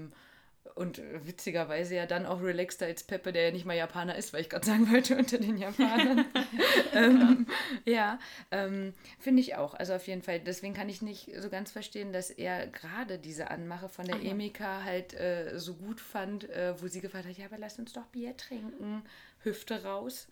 [0.75, 4.41] Und witzigerweise ja dann auch relaxter als Peppe, der ja nicht mal Japaner ist, weil
[4.41, 6.25] ich gerade sagen wollte, unter den Japanern.
[6.95, 7.47] ähm,
[7.85, 8.19] ja,
[8.51, 9.75] ähm, finde ich auch.
[9.75, 10.41] Also auf jeden Fall.
[10.41, 14.23] Deswegen kann ich nicht so ganz verstehen, dass er gerade diese Anmache von der Ach
[14.23, 14.31] ja.
[14.31, 17.93] Emika halt äh, so gut fand, äh, wo sie gefragt hat, ja, aber lass uns
[17.93, 19.03] doch Bier trinken.
[19.43, 20.29] Hüfte raus.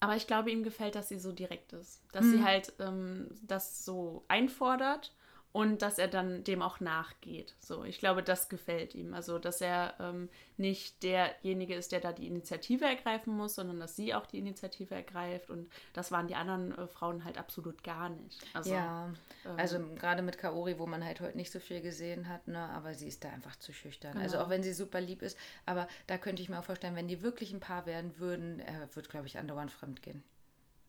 [0.00, 2.00] Aber ich glaube, ihm gefällt, dass sie so direkt ist.
[2.12, 2.30] Dass Mhm.
[2.32, 5.12] sie halt ähm, das so einfordert
[5.52, 7.54] und dass er dann dem auch nachgeht.
[7.58, 9.14] So, ich glaube, das gefällt ihm.
[9.14, 13.96] Also, dass er ähm, nicht derjenige ist, der da die Initiative ergreifen muss, sondern dass
[13.96, 15.48] sie auch die Initiative ergreift.
[15.48, 18.38] Und das waren die anderen äh, Frauen halt absolut gar nicht.
[18.52, 19.06] Also, ja,
[19.46, 22.60] ähm, also gerade mit Kaori, wo man halt heute nicht so viel gesehen hat, ne,
[22.70, 24.12] aber sie ist da einfach zu schüchtern.
[24.12, 24.24] Genau.
[24.24, 27.08] Also auch wenn sie super lieb ist, aber da könnte ich mir auch vorstellen, wenn
[27.08, 30.22] die wirklich ein Paar werden würden, er wird, glaube ich, andauernd fremd gehen.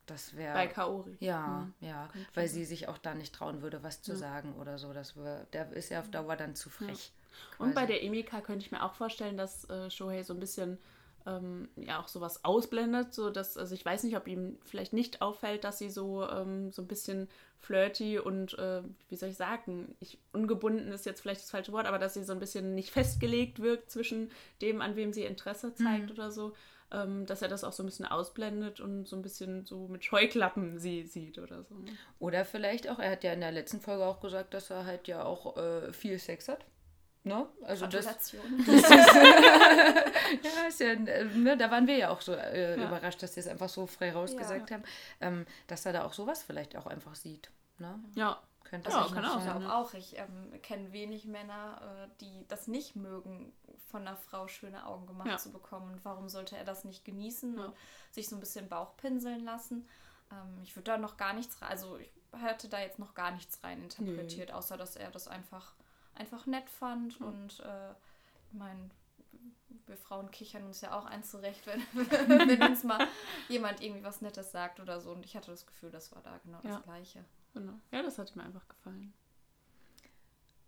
[0.10, 0.54] Das wäre.
[0.54, 1.16] bei Kaori.
[1.20, 1.74] Ja, Mhm.
[1.88, 4.18] ja, weil sie sich auch da nicht trauen würde, was zu Ja.
[4.18, 4.92] sagen oder so.
[4.94, 7.12] Das wär, der ist ja auf Dauer dann zu frech.
[7.58, 10.78] Und bei der Emika könnte ich mir auch vorstellen, dass äh, Shohei so ein bisschen
[11.26, 15.22] ähm, ja auch sowas ausblendet, so dass also ich weiß nicht, ob ihm vielleicht nicht
[15.22, 17.28] auffällt, dass sie so ähm, so ein bisschen
[17.60, 21.86] flirty und äh, wie soll ich sagen, ich, ungebunden ist jetzt vielleicht das falsche Wort,
[21.88, 25.74] aber dass sie so ein bisschen nicht festgelegt wirkt zwischen dem, an wem sie Interesse
[25.76, 26.12] zeigt Mhm.
[26.12, 26.54] oder so,
[26.92, 30.04] ähm, dass er das auch so ein bisschen ausblendet und so ein bisschen so mit
[30.04, 31.76] Scheuklappen sie sieht oder so.
[31.76, 31.92] ne?
[32.20, 35.08] Oder vielleicht auch, er hat ja in der letzten Folge auch gesagt, dass er halt
[35.08, 36.66] ja auch äh, viel Sex hat.
[37.24, 37.46] Ne?
[37.64, 38.06] Also das.
[38.08, 38.90] Das ist,
[40.44, 42.88] ja, ist ja, ne, da waren wir ja auch so äh, Ja.
[42.88, 44.84] überrascht, dass sie es einfach so frei rausgesagt haben,
[45.22, 47.50] ähm, dass er da auch sowas vielleicht auch einfach sieht.
[47.78, 48.00] Ne?
[48.16, 49.54] Ja, Könnte Ja, sich kann auch Ich sein.
[49.54, 49.60] sein.
[49.62, 53.52] glaube auch, ich ähm, kenne wenig Männer, äh, die das nicht mögen,
[53.88, 55.38] von einer Frau schöne Augen gemacht Ja.
[55.38, 55.94] zu bekommen.
[55.94, 57.66] Und warum sollte er das nicht genießen Ja.
[57.66, 57.74] und
[58.12, 59.88] sich so ein bisschen Bauch pinseln lassen?
[60.32, 63.32] Ähm, ich würde da noch gar nichts rein, also ich hatte da jetzt noch gar
[63.32, 65.74] nichts rein interpretiert, außer dass er das einfach,
[66.14, 67.20] einfach nett fand.
[67.22, 67.90] Und äh,
[68.52, 68.92] ich meine,
[69.88, 71.82] wir Frauen kichern uns ja auch eins zurecht, wenn,
[72.48, 73.08] wenn uns mal
[73.48, 75.12] jemand irgendwie was Nettes sagt oder so.
[75.12, 76.76] Und ich hatte das Gefühl, das war da genau Ja.
[76.76, 77.26] das Gleiche.
[77.54, 77.74] Genau.
[77.92, 79.14] Ja, das hat mir einfach gefallen.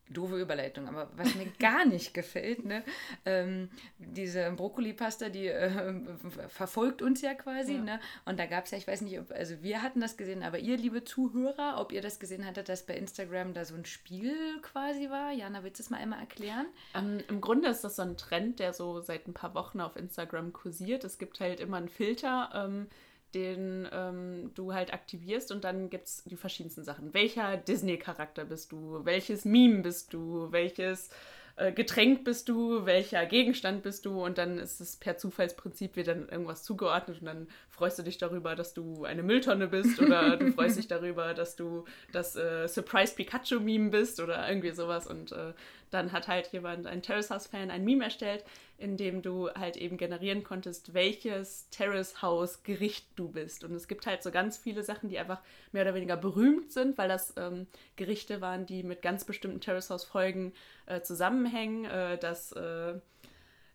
[0.10, 2.84] Doofe Überleitung, aber was mir gar nicht gefällt, ne,
[3.26, 6.04] ähm, diese Brokkoli-Pasta, die äh,
[6.50, 7.82] verfolgt uns ja quasi, Ja.
[7.82, 8.00] ne?
[8.26, 10.60] Und da gab es ja, ich weiß nicht, ob, also wir hatten das gesehen, aber
[10.60, 14.36] ihr, liebe Zuhörer, ob ihr das gesehen hattet, dass bei Instagram da so ein Spiel
[14.62, 15.32] quasi war.
[15.32, 16.65] Jana, willst du es mal einmal erklären?
[16.94, 19.96] Ähm, Im Grunde ist das so ein Trend, der so seit ein paar Wochen auf
[19.96, 21.06] Instagram kursiert.
[21.06, 22.88] Es gibt halt immer einen Filter, ähm,
[23.34, 27.13] den ähm, du halt aktivierst und dann gibt es die verschiedensten Sachen.
[27.13, 29.02] Welcher Disney-Charakter bist du?
[29.04, 30.52] Welches Meme bist du?
[30.52, 31.10] Welches
[31.56, 32.86] äh, Getränk bist du?
[32.86, 34.24] Welcher Gegenstand bist du?
[34.24, 38.17] Und dann ist es per Zufallsprinzip wird dann irgendwas zugeordnet und dann freust du dich
[38.17, 42.67] darüber, dass du eine Mülltonne bist oder du freust dich darüber, dass du das äh,
[42.67, 45.54] Surprise Pikachu-Meme bist oder irgendwie sowas und äh,
[45.91, 48.43] dann hat halt jemand, ein Terrace House-Fan, ein Meme erstellt,
[48.77, 53.63] in dem du halt eben generieren konntest, welches Terrace House-Gericht du bist.
[53.63, 56.97] Und es gibt halt so ganz viele Sachen, die einfach mehr oder weniger berühmt sind,
[56.97, 60.54] weil das ähm, Gerichte waren, die mit ganz bestimmten Terrace House-Folgen
[60.88, 61.86] äh, zusammenhängen.
[61.86, 62.93] Äh, dass, äh,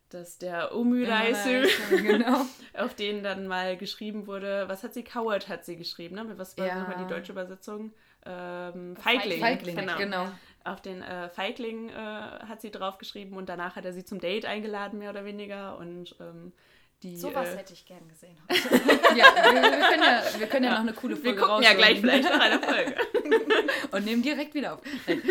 [0.09, 2.45] dass der Omuraisu, genau.
[2.73, 5.03] auf den dann mal geschrieben wurde, was hat sie?
[5.03, 6.33] Coward hat sie geschrieben, ne?
[6.37, 6.79] Was war Ja.
[6.79, 7.93] nochmal die deutsche Übersetzung?
[8.25, 9.39] Ähm, Feigling.
[9.39, 10.31] Feigling, genau genau.
[10.67, 14.45] Auf den äh, Feigling äh, hat sie draufgeschrieben und danach hat er sie zum Date
[14.45, 15.77] eingeladen, mehr oder weniger.
[15.77, 16.53] Und ähm,
[17.03, 17.17] die.
[17.17, 18.37] Sowas äh, hätte ich gern gesehen.
[19.15, 21.73] Ja, wir, wir können ja, wir können ja, noch eine coole wir Folge gucken ja
[21.73, 22.95] gleich vielleicht nach einer Folge.
[23.91, 24.81] und nehmen direkt wieder auf.
[25.07, 25.21] Nein.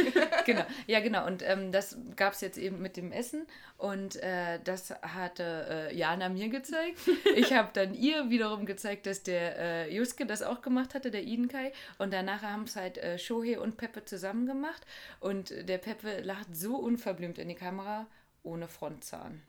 [0.45, 1.27] genau, ja genau.
[1.27, 3.47] Und ähm, das gab es jetzt eben mit dem Essen
[3.79, 6.99] und äh, das hatte äh, Jana mir gezeigt.
[7.37, 11.23] Ich habe dann ihr wiederum gezeigt, dass der äh, Juske das auch gemacht hatte, der
[11.23, 11.73] Idenkai.
[11.99, 14.85] Und danach haben es halt äh, Shohei und Peppe zusammen gemacht.
[15.21, 18.07] Und der Peppe lacht so unverblümt in die Kamera,
[18.43, 19.43] ohne Frontzahn.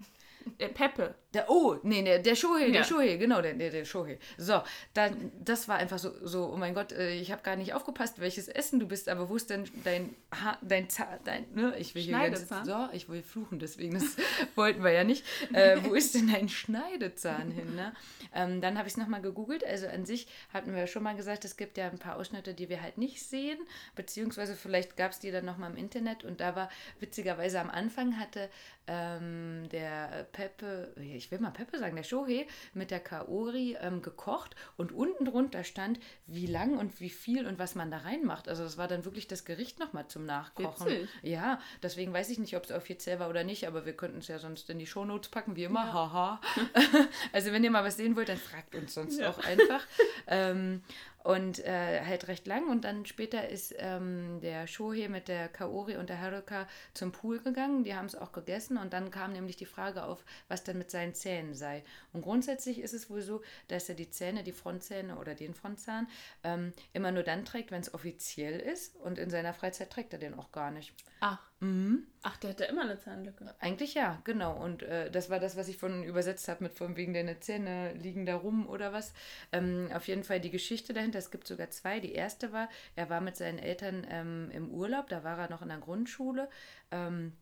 [0.58, 1.16] Äh, Peppe.
[1.38, 2.84] Der, oh, nee, der, der Shohei, der Ja.
[2.84, 4.18] Shohei, genau, der, der, der Shohei.
[4.40, 4.60] So,
[4.96, 8.20] dann, das war einfach so, so oh mein Gott, äh, ich habe gar nicht aufgepasst,
[8.20, 11.94] welches Essen du bist, aber wo ist denn dein, ha dein Zahn, dein, ne, ich
[11.94, 14.18] will hier ganz, so, ich will fluchen, deswegen, das
[14.56, 15.24] wollten wir ja nicht.
[15.54, 17.94] Äh, wo ist denn dein Schneidezahn hin, ne?
[18.34, 21.16] Ähm, dann habe ich es nochmal gegoogelt, also an sich hatten wir ja schon mal
[21.16, 23.60] gesagt, es gibt ja ein paar Ausschnitte, die wir halt nicht sehen,
[23.96, 26.70] beziehungsweise vielleicht gab es die dann nochmal im Internet und da war
[27.00, 28.50] witzigerweise am Anfang hatte
[28.88, 34.56] ähm, der Peppe, ich will mal Peppe sagen, der Shohei mit der Kaori ähm, gekocht
[34.78, 38.48] und unten drunter stand, wie lang und wie viel und was man da reinmacht.
[38.48, 40.88] Also das war dann wirklich das Gericht nochmal zum Nachkochen.
[40.88, 41.10] Witzig.
[41.24, 44.28] Ja, deswegen weiß ich nicht, ob es offiziell war oder nicht, aber wir könnten es
[44.28, 45.92] ja sonst in die Shownotes packen, wie immer.
[45.94, 46.42] Haha.
[47.34, 49.30] also wenn ihr mal was sehen wollt, dann fragt uns sonst Ja.
[49.30, 49.82] auch einfach.
[50.28, 50.82] ähm,
[51.28, 52.70] und äh, halt recht lang.
[52.70, 57.42] Und dann später ist ähm, der Shohei mit der Kaori und der Haruka zum Pool
[57.42, 57.84] gegangen.
[57.84, 58.78] Die haben es auch gegessen.
[58.78, 61.84] Und dann kam nämlich die Frage auf, was denn mit seinen Zähnen sei.
[62.14, 66.08] Und grundsätzlich ist es wohl so, dass er die Zähne, die Frontzähne oder den Frontzahn,
[66.46, 68.96] ähm, immer nur dann trägt, wenn es offiziell ist.
[68.96, 70.94] Und in seiner Freizeit trägt er den auch gar nicht.
[71.20, 71.40] Ach.
[71.60, 72.04] Mhm.
[72.22, 73.56] Ach, der hatte immer eine Zahnlücke.
[73.60, 74.56] Eigentlich ja, genau.
[74.62, 77.94] Und äh, das war das, was ich von übersetzt habe mit von wegen deine Zähne
[77.94, 79.14] liegen da rum oder was.
[79.52, 81.20] Ähm, auf jeden Fall die Geschichte dahinter.
[81.20, 82.00] Es gibt sogar zwei.
[82.00, 85.62] Die erste war, er war mit seinen Eltern ähm, im Urlaub, da war er noch
[85.62, 86.50] in der Grundschule.
[86.92, 87.34] Ähm,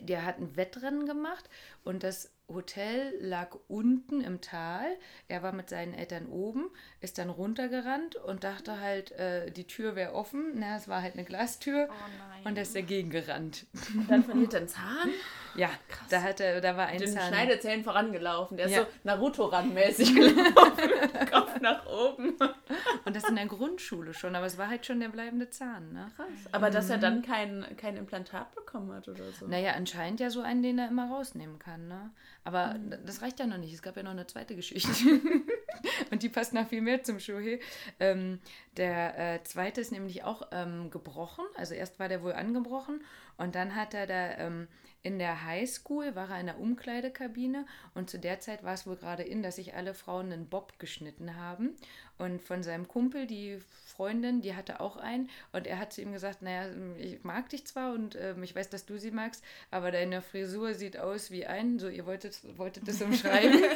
[0.00, 1.50] der hat ein Wettrennen gemacht
[1.84, 4.84] und das Hotel lag unten im Tal.
[5.28, 9.96] Er war mit seinen Eltern oben, ist dann runtergerannt und dachte halt, äh, die Tür
[9.96, 10.52] wäre offen.
[10.56, 12.46] Na, es war halt eine Glastür Oh nein.
[12.46, 13.66] und er ist dagegen gerannt.
[13.94, 15.08] Und dann verliert er einen Zahn.
[15.54, 15.68] Ja,
[16.08, 17.28] da hatte, da war ein Den Zahn.
[17.28, 18.56] Schneidezähnen vorangelaufen.
[18.56, 18.80] Der ist Ja.
[18.84, 21.30] so Naruto-Ran-mäßig gelaufen.
[21.30, 22.38] Kopf nach oben.
[23.04, 26.10] Und das in der Grundschule schon, aber es war halt schon der bleibende Zahn, ne?
[26.16, 26.26] Krass.
[26.52, 29.46] Aber dass er dann kein, kein Implantat bekommen hat oder so.
[29.46, 32.10] Naja, anscheinend ja so einen, den er immer rausnehmen kann, ne?
[32.44, 32.76] Aber
[33.06, 33.72] das reicht ja noch nicht.
[33.72, 34.90] Es gab ja noch eine zweite Geschichte.
[36.10, 37.60] Und die passt noch viel mehr zum Shohei.
[38.00, 38.40] Ähm,
[38.76, 41.44] der äh, zweite ist nämlich auch ähm, gebrochen.
[41.56, 43.02] Also erst war der wohl angebrochen
[43.36, 44.68] und dann hat er da ähm,
[45.02, 48.96] in der Highschool, war er in der Umkleidekabine und zu der Zeit war es wohl
[48.96, 51.76] gerade in, dass sich alle Frauen einen Bob geschnitten haben.
[52.18, 56.12] Und von seinem Kumpel, die Freundin, die hatte auch einen und er hat zu ihm
[56.12, 59.42] gesagt, naja, ich mag dich zwar und ähm, ich weiß, dass du sie magst,
[59.72, 63.62] aber deine Frisur sieht aus wie ein, so ihr wolltet, wolltet das umschreiben.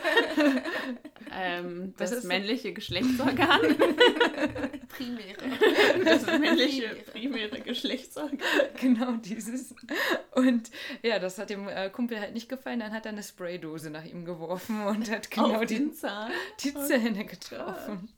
[1.38, 2.24] Ähm, das ist das?
[2.24, 3.60] männliche Geschlechtsorgan.
[4.88, 6.04] Primäre.
[6.04, 8.38] Das männliche primäre Geschlechtsorgan.
[8.80, 9.16] genau
[9.46, 9.74] dieses.
[10.34, 10.70] Und
[11.02, 14.04] ja, das hat dem äh, Kumpel halt nicht gefallen, dann hat er eine Spraydose nach
[14.04, 16.30] ihm geworfen und hat genau Auf die, Zahn.
[16.60, 18.08] die Zähne getroffen.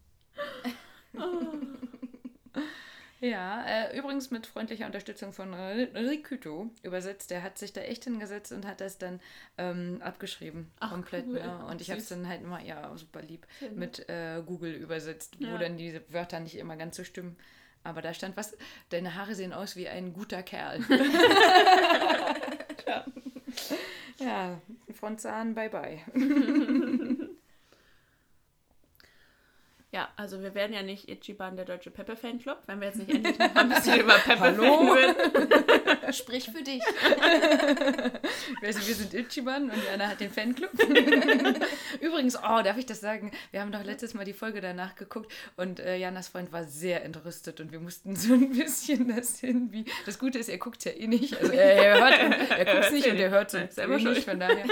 [3.21, 7.33] Ja, äh, übrigens mit freundlicher Unterstützung von Ri- Rikuto übersetzt.
[7.33, 9.19] Der hat sich da echt hingesetzt und hat das dann
[9.57, 10.71] ähm, abgeschrieben.
[10.79, 11.27] Ach, komplett.
[11.27, 11.35] cool.
[11.35, 11.67] Ne?
[11.69, 15.47] Und ich habe es dann halt immer, ja, super lieb, mit äh, Google übersetzt, wo
[15.47, 15.59] Ja.
[15.59, 17.37] dann diese Wörter nicht immer ganz so stimmen.
[17.85, 18.57] Aber da stand was,
[18.91, 20.81] deine Haare sehen aus wie ein guter Kerl.
[24.19, 24.61] ja,
[24.93, 26.01] Frontzahn, bye bye.
[29.91, 33.11] Ja, also wir werden ja nicht Ichiban der deutsche Peppe Fanclub, wenn wir jetzt nicht
[33.15, 34.63] endlich noch ein bisschen über Peppe Hallo?
[34.63, 36.13] reden würden.
[36.13, 36.83] Sprich für dich.
[38.63, 40.71] Also wir sind Ichiban und Jana hat den Fanclub.
[42.01, 43.31] Übrigens, oh, darf ich das sagen?
[43.51, 47.05] Wir haben doch letztes Mal die Folge danach geguckt und äh, Janas Freund war sehr
[47.05, 49.87] entrüstet und wir mussten so ein bisschen das hin, wie.
[50.05, 51.35] Das Gute ist, er guckt ja eh nicht.
[51.39, 54.25] Also er, er hört, er guckt nicht und er hört so Ja, selber nicht.
[54.25, 54.65] Von daher,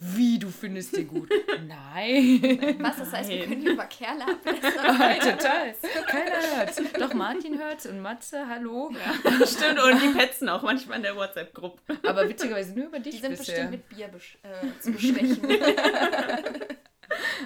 [0.00, 1.30] wie du findest die gut?
[1.66, 2.76] Nein.
[2.80, 3.86] Was das heißt, wir können hier über
[4.18, 5.38] Kerle ablästern.
[5.38, 5.74] Total.
[6.06, 6.82] Keiner hört's.
[6.98, 8.90] Doch Martin hört's und Matze, hallo.
[9.46, 11.98] Stimmt, und die petzen auch manchmal in der WhatsApp-Gruppe.
[12.06, 13.54] Aber witzigerweise nur über dich Die sind bisher.
[13.54, 15.40] bestimmt mit Bier besch äh, zu bestechen.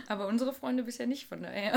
[0.09, 1.73] Aber unsere Freunde bisher nicht, von daher.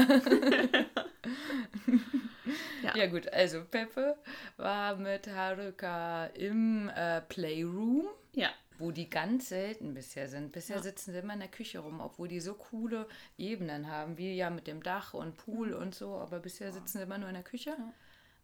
[2.82, 2.96] Ja.
[2.96, 3.06] ja.
[3.08, 4.18] gut, also Peppe
[4.58, 10.52] war mit Haruka im äh, Playroom, Ja, wo die ganz selten bisher sind.
[10.52, 10.82] Bisher Ja.
[10.84, 13.08] sitzen sie immer in der Küche rum, obwohl die so coole
[13.38, 17.04] Ebenen haben, wie ja mit dem Dach und Pool und so, aber bisher sitzen sie
[17.04, 17.76] immer nur in der Küche.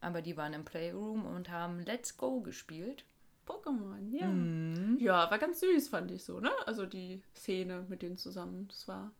[0.01, 3.03] Aber die waren im Playroom und haben Let's Go gespielt.
[3.45, 4.27] Pokémon, ja.
[4.27, 4.97] Mhm.
[4.99, 6.51] Ja, war ganz süß, fand ich so, ne?
[6.67, 9.11] Also die Szene mit denen zusammen, das war,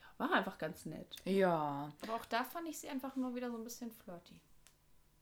[0.00, 1.16] ja, war einfach ganz nett.
[1.24, 4.38] Ja, Aber auch da fand ich sie einfach nur wieder so ein bisschen flirty.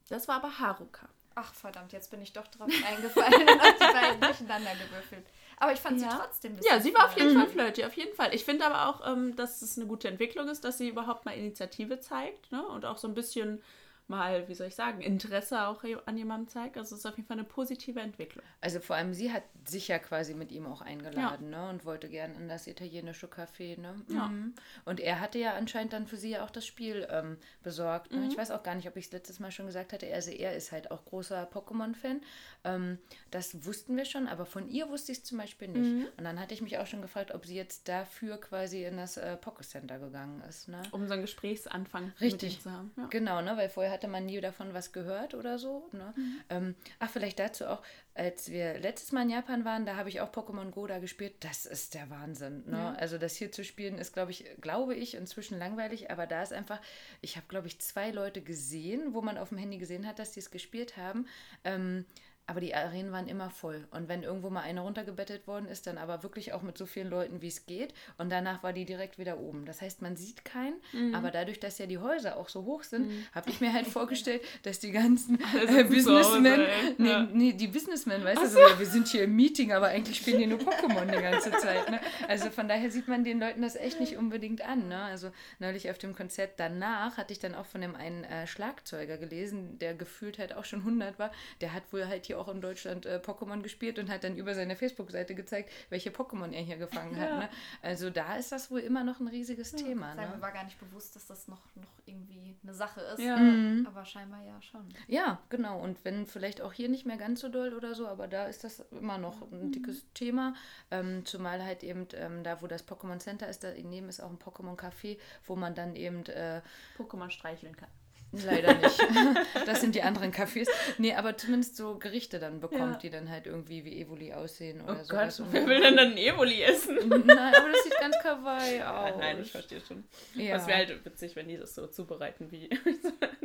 [0.09, 1.09] Das war aber Haruka.
[1.35, 5.25] Ach verdammt, jetzt bin ich doch drauf eingefallen und habe die beiden durcheinander gewürfelt.
[5.57, 6.09] Aber ich fand Ja.
[6.11, 7.37] sie trotzdem ein bisschen Ja, sie war auf jeden.
[7.37, 8.33] Fall flirty, auf jeden Fall.
[8.33, 11.31] Ich finde aber auch, ähm, dass es eine gute Entwicklung ist, dass sie überhaupt mal
[11.31, 12.65] Initiative zeigt ne?
[12.67, 13.61] und auch so ein bisschen
[14.09, 16.77] mal, wie soll ich sagen, Interesse auch an jemandem zeigt.
[16.77, 18.43] Also es ist auf jeden Fall eine positive Entwicklung.
[18.61, 21.69] Also vor allem sie hat sich ja quasi mit ihm auch eingeladen, ne?
[21.69, 23.95] Und wollte gern in das italienische Café, ne?
[24.07, 24.27] Ja.
[24.27, 24.53] Mhm.
[24.85, 28.11] Und er hatte ja anscheinend dann für sie ja auch das Spiel ähm, besorgt.
[28.11, 28.27] Ne?
[28.27, 30.11] Ich weiß auch gar nicht, ob ich es letztes Mal schon gesagt hatte.
[30.13, 32.21] Also er ist halt auch großer Pokémon-Fan.
[32.63, 32.97] Ähm,
[33.31, 36.09] das wussten wir schon, aber von ihr wusste ich es zum Beispiel nicht.
[36.17, 39.17] Und dann hatte ich mich auch schon gefragt, ob sie jetzt dafür quasi in das
[39.17, 40.81] äh, Poké Center gegangen ist, ne?
[40.91, 42.61] Um so einen Gesprächsanfang Richtig.
[42.61, 42.91] zu haben.
[42.97, 43.07] Ja.
[43.07, 43.55] Genau, ne?
[43.55, 45.89] Weil vorher hatte man nie davon was gehört oder so.
[45.91, 46.13] Ne?
[46.49, 47.83] Ähm, ach, vielleicht dazu auch,
[48.13, 51.33] als wir letztes Mal in Japan waren, da habe ich auch Pokémon Go da gespielt.
[51.41, 52.63] Das ist der Wahnsinn.
[52.65, 52.77] Ne?
[52.77, 52.93] Ja.
[52.93, 56.53] Also das hier zu spielen ist, glaube ich, glaube ich, inzwischen langweilig, aber da ist
[56.53, 56.79] einfach,
[57.19, 60.31] ich habe, glaube ich, zwei Leute gesehen, wo man auf dem Handy gesehen hat, dass
[60.31, 61.27] die es gespielt haben.
[61.65, 62.05] Ähm,
[62.49, 63.87] aber die Arenen waren immer voll.
[63.91, 67.09] Und wenn irgendwo mal eine runtergebettet worden ist, dann aber wirklich auch mit so vielen
[67.09, 67.93] Leuten, wie es geht.
[68.17, 69.65] Und danach war die direkt wieder oben.
[69.65, 71.13] Das heißt, man sieht keinen, Mhm.
[71.13, 74.41] aber dadurch, dass ja die Häuser auch so hoch sind, habe ich mir halt vorgestellt,
[74.63, 76.61] dass die ganzen äh, Businessmen,
[76.97, 77.27] nee, Ja.
[77.31, 80.39] nee, die Businessmen, weißt du, so, ja, wir sind hier im Meeting, aber eigentlich spielen
[80.39, 81.89] die nur Pokémon die ganze Zeit.
[81.91, 81.99] Ne?
[82.27, 84.87] Also von daher sieht man den Leuten das echt nicht unbedingt an.
[84.87, 84.99] Ne?
[85.03, 89.17] Also neulich auf dem Konzert danach hatte ich dann auch von dem einen äh, Schlagzeuger
[89.17, 91.31] gelesen, der gefühlt halt auch schon 100 war.
[91.61, 94.55] Der hat wohl halt hier auch in Deutschland äh, Pokémon gespielt und hat dann über
[94.55, 97.29] seine Facebook-Seite gezeigt, welche Pokémon er hier gefangen hat.
[97.29, 97.39] Ja.
[97.39, 97.49] Ne?
[97.81, 100.15] Also da ist das wohl immer noch ein riesiges Thema.
[100.15, 100.41] Sagen, mir Ne?
[100.41, 103.19] war gar nicht bewusst, dass das noch, noch irgendwie eine Sache ist.
[103.19, 103.37] Ja.
[103.37, 103.85] Mhm.
[103.87, 104.87] Aber scheinbar ja schon.
[105.07, 105.79] Ja, genau.
[105.79, 108.63] Und wenn vielleicht auch hier nicht mehr ganz so doll oder so, aber da ist
[108.63, 110.53] das immer noch ein dickes Thema.
[110.91, 114.39] Ähm, zumal halt eben ähm, da, wo das Pokémon Center ist, daneben ist auch ein
[114.39, 116.61] Pokémon Café, wo man dann eben äh,
[116.97, 117.89] Pokémon streicheln kann.
[118.31, 118.99] Leider nicht.
[119.65, 120.67] das sind die anderen Cafés.
[120.97, 122.99] Nee, aber zumindest so Gerichte dann bekommt, Ja.
[122.99, 125.43] die dann halt irgendwie wie Evoli aussehen Oh oder Gott, sowas.
[125.51, 126.97] wer will denn dann ein Evoli essen?
[127.25, 129.13] Nein, aber das sieht ganz kawaii aus.
[129.13, 130.03] Ah, nein, ich verstehe schon.
[130.35, 130.55] Ja.
[130.55, 132.69] Das wäre halt witzig, wenn die das so zubereiten wie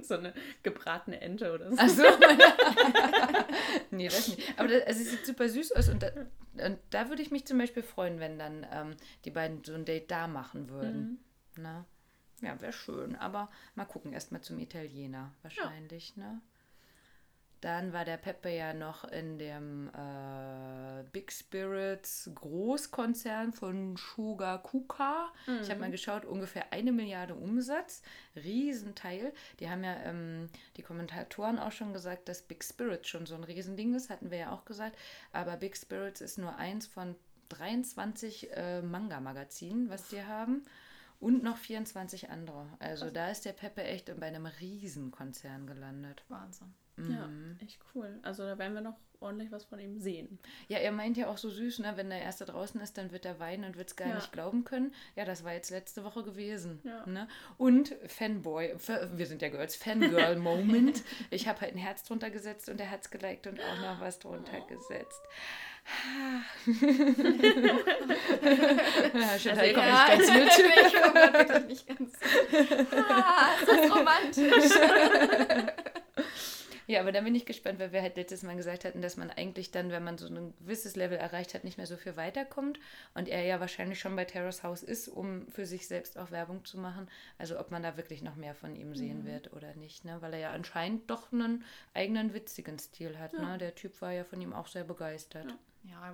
[0.03, 1.77] so eine gebratene Ente oder so.
[1.79, 2.03] Ach so.
[3.91, 4.59] nee, das nicht.
[4.59, 6.09] Aber das, also es sieht super süß aus und da,
[6.65, 9.85] und da würde ich mich zum Beispiel freuen, wenn dann ähm, die beiden so ein
[9.85, 11.25] Date da machen würden.
[11.57, 11.85] Na?
[12.45, 13.17] Ja, wäre schön.
[13.17, 16.41] Aber mal gucken, erstmal zum Italiener wahrscheinlich, ne?
[17.65, 25.33] Dann war der Peppe ja noch in dem äh, Big Spirits Großkonzern von Sugar Kuka.
[25.63, 28.03] Ich habe mal geschaut, ungefähr eine Milliarde Umsatz.
[28.37, 29.33] Riesenteil.
[29.61, 33.45] Die haben ja ähm, die Kommentatoren auch schon gesagt, dass Big Spirits schon so ein
[33.45, 34.99] Riesending ist, hatten wir ja auch gesagt.
[35.33, 37.17] Aber Big Spirits ist nur eins von
[37.49, 40.65] 23 äh, Manga-Magazinen, was die haben.
[41.25, 42.67] Und noch 24 andere.
[42.81, 46.23] Also da ist der Peppe echt bei einem Riesenkonzern gelandet.
[46.29, 46.75] Wahnsinn.
[46.99, 47.29] Ja,
[47.65, 48.19] echt cool.
[48.23, 50.39] Also da werden wir noch ordentlich was von ihm sehen.
[50.69, 51.95] Ja, er meint ja auch so süß, ne?
[51.97, 54.17] wenn der Erste draußen ist, dann wird er weinen und wird es gar Ja.
[54.17, 54.93] nicht glauben können.
[55.17, 56.81] Ja, das war jetzt letzte Woche gewesen.
[56.85, 57.07] Ja.
[57.07, 57.27] Ne?
[57.57, 58.75] Und Fanboy,
[59.15, 61.03] wir sind ja Girls, Fangirl-Moment.
[61.31, 64.01] ich habe halt ein Herz drunter gesetzt und er hat es geliked und auch noch
[64.01, 65.23] was drunter gesetzt.
[69.15, 70.49] Ja, shit, halt komm ja, ich ganz mit.
[70.87, 72.13] ich komme wirklich nicht ganz.
[72.93, 74.71] Ah, ist das romantisch.
[76.87, 79.31] Ja, aber da bin ich gespannt, weil wir halt letztes Mal gesagt hatten, dass man
[79.31, 82.79] eigentlich dann, wenn man so ein gewisses Level erreicht hat, nicht mehr so viel weiterkommt.
[83.15, 86.65] Und er ja wahrscheinlich schon bei Terrace House ist, um für sich selbst auch Werbung
[86.65, 87.09] zu machen.
[87.39, 90.19] Also ob man da wirklich noch mehr von ihm sehen wird oder nicht, ne?
[90.21, 93.33] Weil er ja anscheinend doch einen eigenen witzigen Stil hat.
[93.33, 93.57] Ne?
[93.57, 95.47] Der Typ war ja von ihm auch sehr begeistert.
[95.47, 95.59] Ja,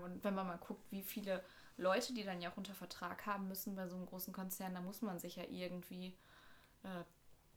[0.05, 1.43] und wenn man mal guckt, wie viele
[1.77, 4.81] Leute, die dann ja auch unter Vertrag haben müssen bei so einem großen Konzern, da
[4.81, 6.17] muss man sich ja irgendwie
[6.83, 7.05] äh,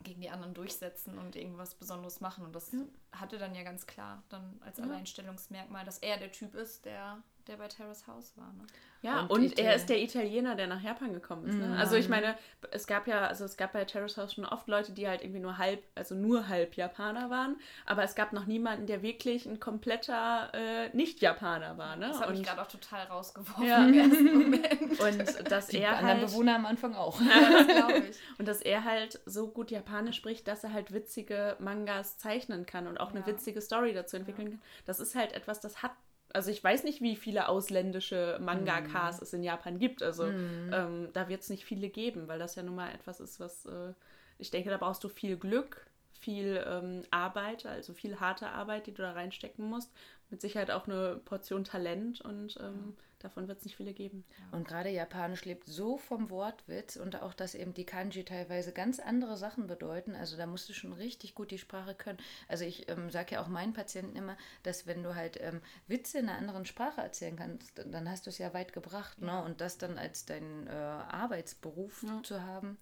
[0.03, 2.45] gegen die anderen durchsetzen und irgendwas Besonderes machen.
[2.45, 2.71] Und das
[3.11, 7.57] hatte dann ja ganz klar dann als Alleinstellungsmerkmal, dass er der Typ ist, der, der
[7.57, 8.47] bei Terrace House war.
[8.53, 8.63] Ne?
[9.01, 11.55] Ja, Und und, er ist der Italiener, der nach Japan gekommen ist.
[11.55, 11.75] Ne?
[11.77, 12.37] Also ich meine,
[12.71, 15.41] es gab ja, also es gab bei Terrace House schon oft Leute, die halt irgendwie
[15.41, 19.59] nur halb, also nur halb Japaner waren, aber es gab noch niemanden, der wirklich ein
[19.59, 21.97] kompletter äh, Nicht-Japaner war.
[21.97, 22.07] Ne?
[22.07, 23.85] Das hat mich und, gerade auch total rausgeworfen Ja.
[23.85, 24.99] im ersten Moment.
[24.99, 27.19] und dass Die er anderen halt, Bewohner am Anfang auch.
[27.19, 28.17] das glaube ich.
[28.37, 32.87] und dass er halt so gut Japanisch spricht, dass er halt witzige Mangas zeichnen kann
[32.87, 33.27] und auch eine Ja.
[33.27, 34.61] witzige Story dazu entwickeln kann.
[34.85, 35.91] Das ist halt etwas, das hat
[36.33, 40.01] also ich weiß nicht, wie viele ausländische Mangakas es in Japan gibt.
[40.01, 43.39] Also ähm, da wird es nicht viele geben, weil das ja nun mal etwas ist,
[43.39, 43.93] was äh,
[44.39, 48.93] ich denke, da brauchst du viel Glück, viel ähm, Arbeit, also viel harte Arbeit, die
[48.93, 49.91] du da reinstecken musst.
[50.29, 54.25] Mit Sicherheit auch eine Portion Talent und ähm, davon wird es nicht viele geben.
[54.51, 58.99] Und gerade Japanisch lebt so vom Wortwitz und auch, dass eben die Kanji teilweise ganz
[58.99, 60.13] andere Sachen bedeuten.
[60.15, 62.19] Also da musst du schon richtig gut die Sprache können.
[62.47, 66.19] Also ich ähm, sage ja auch meinen Patienten immer, dass wenn du halt ähm, Witze
[66.19, 69.21] in einer anderen Sprache erzählen kannst, dann hast du es ja weit gebracht.
[69.21, 69.43] Ne?
[69.43, 72.77] Und das dann als dein äh, Arbeitsberuf zu haben.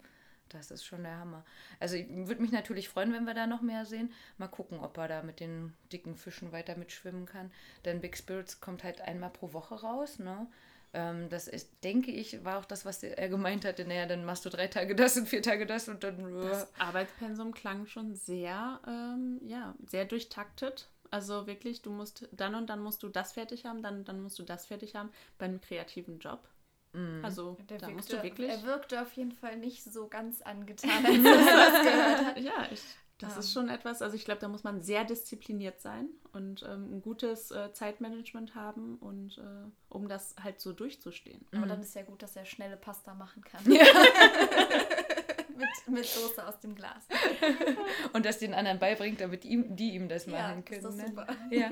[0.51, 1.43] Das ist schon der Hammer.
[1.79, 4.11] Also ich würde mich natürlich freuen, wenn wir da noch mehr sehen.
[4.37, 7.51] Mal gucken, ob er da mit den dicken Fischen weiter mitschwimmen kann.
[7.85, 10.47] Denn Big Spirits kommt halt einmal pro Woche raus, ne?
[10.93, 13.85] Ähm, das ist, denke ich, war auch das, was er gemeint hatte.
[13.85, 16.19] Naja, dann machst du drei Tage das und vier Tage das und dann.
[16.43, 20.89] äh, Das Arbeitspensum klang schon sehr, ähm, ja, sehr durchtaktet.
[21.09, 24.39] Also wirklich, du musst dann und dann musst du das fertig haben, dann, dann musst
[24.39, 26.47] du das fertig haben beim kreativen Job.
[27.21, 28.49] Also Der da musst wirkte, du wirklich.
[28.49, 32.37] Er wirkte auf jeden Fall nicht so ganz angetan, als er das gehört hat.
[32.39, 32.81] Ja, ich
[33.19, 36.63] Das Ähm, ist schon etwas, also ich glaube, da muss man sehr diszipliniert sein und
[36.63, 41.45] ähm, ein gutes äh, Zeitmanagement haben und äh, um das halt so durchzustehen.
[41.53, 43.71] Aber dann ist ja gut, dass er schnelle Pasta machen kann.
[43.71, 43.85] Ja.
[45.61, 47.07] mit, mit Soße aus dem Glas.
[48.13, 50.83] Und das den anderen beibringt, damit ihm, die ihm das Ja, machen ist können.
[50.83, 51.07] doch ne?
[51.07, 51.27] super.
[51.51, 51.71] Ja,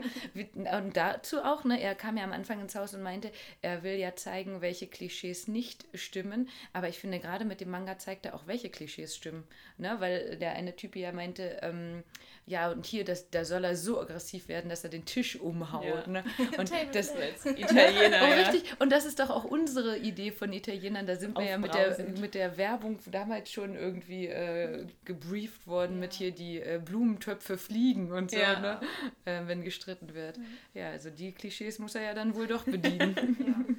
[0.77, 3.31] und dazu auch, ne, er kam ja am Anfang ins Haus und meinte,
[3.61, 6.49] er will ja zeigen, welche Klischees nicht stimmen.
[6.73, 9.45] Aber ich finde, gerade mit dem Manga zeigt er auch, welche Klischees stimmen.
[9.77, 9.95] Ne?
[9.99, 12.03] Weil der eine Typ ja meinte, ähm,
[12.49, 15.85] ja, und hier, das, da soll er so aggressiv werden, dass er den Tisch umhaut.
[15.85, 16.07] Ja.
[16.07, 16.23] Ne?
[16.57, 17.13] Und das,
[17.45, 18.49] Italiener, Oh, ja.
[18.49, 18.75] richtig.
[18.79, 21.05] Und das ist doch auch unsere Idee von Italienern.
[21.05, 25.99] Da sind wir ja mit der, mit der Werbung damals schon irgendwie äh, gebrieft worden
[25.99, 28.59] mit hier die äh, Blumentöpfe fliegen und so, Ja.
[28.59, 28.79] ne?
[29.25, 30.39] äh, wenn gestritten wird.
[30.73, 33.78] Ja, also die Klischees muss er ja dann wohl doch bedienen.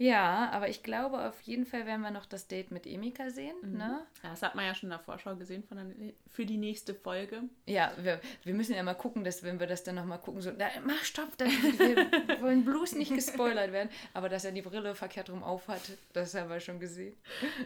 [0.00, 0.10] Ja.
[0.10, 3.54] ja, aber ich glaube, auf jeden Fall werden wir noch das Date mit Emika sehen.
[3.62, 4.00] Ne?
[4.22, 5.86] Ja, das hat man ja schon in der Vorschau gesehen von der,
[6.28, 7.42] für die nächste Folge.
[7.66, 10.52] Ja, wir, wir müssen ja mal gucken, dass wenn wir das dann nochmal gucken, so,
[10.56, 11.96] na, mach stopp, dann, wir
[12.40, 13.90] wollen bloß nicht gespoilert werden.
[14.14, 15.82] Aber dass er die Brille verkehrt rum auf hat,
[16.14, 17.14] das haben wir schon gesehen.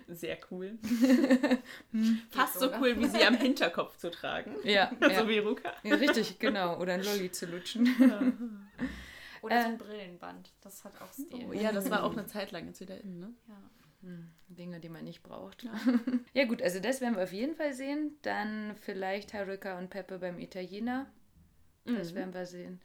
[0.08, 0.76] Sehr cool.
[2.30, 2.80] Fast so oder?
[2.80, 4.56] cool, wie sie am Hinterkopf zu tragen.
[4.64, 5.28] Ja, So ja.
[5.28, 5.72] wie Ruka.
[5.84, 6.80] ja richtig, genau.
[6.80, 8.68] Oder ein Lolli zu lutschen.
[9.44, 9.70] Oder so Äh.
[9.72, 10.52] ein Brillenband.
[10.62, 11.46] Das hat auch Stil.
[11.48, 13.32] Oh, ja, das war auch eine Zeit lang jetzt wieder in, ne?
[13.48, 13.56] Ja.
[14.02, 15.66] Hm, Dinge, die man nicht braucht.
[16.34, 16.44] Ja.
[16.44, 18.18] gut, also das werden wir auf jeden Fall sehen.
[18.22, 21.06] Dann vielleicht Haruka und Peppe beim Italiener.
[21.84, 22.16] Das Mhm.
[22.16, 22.80] werden wir sehen.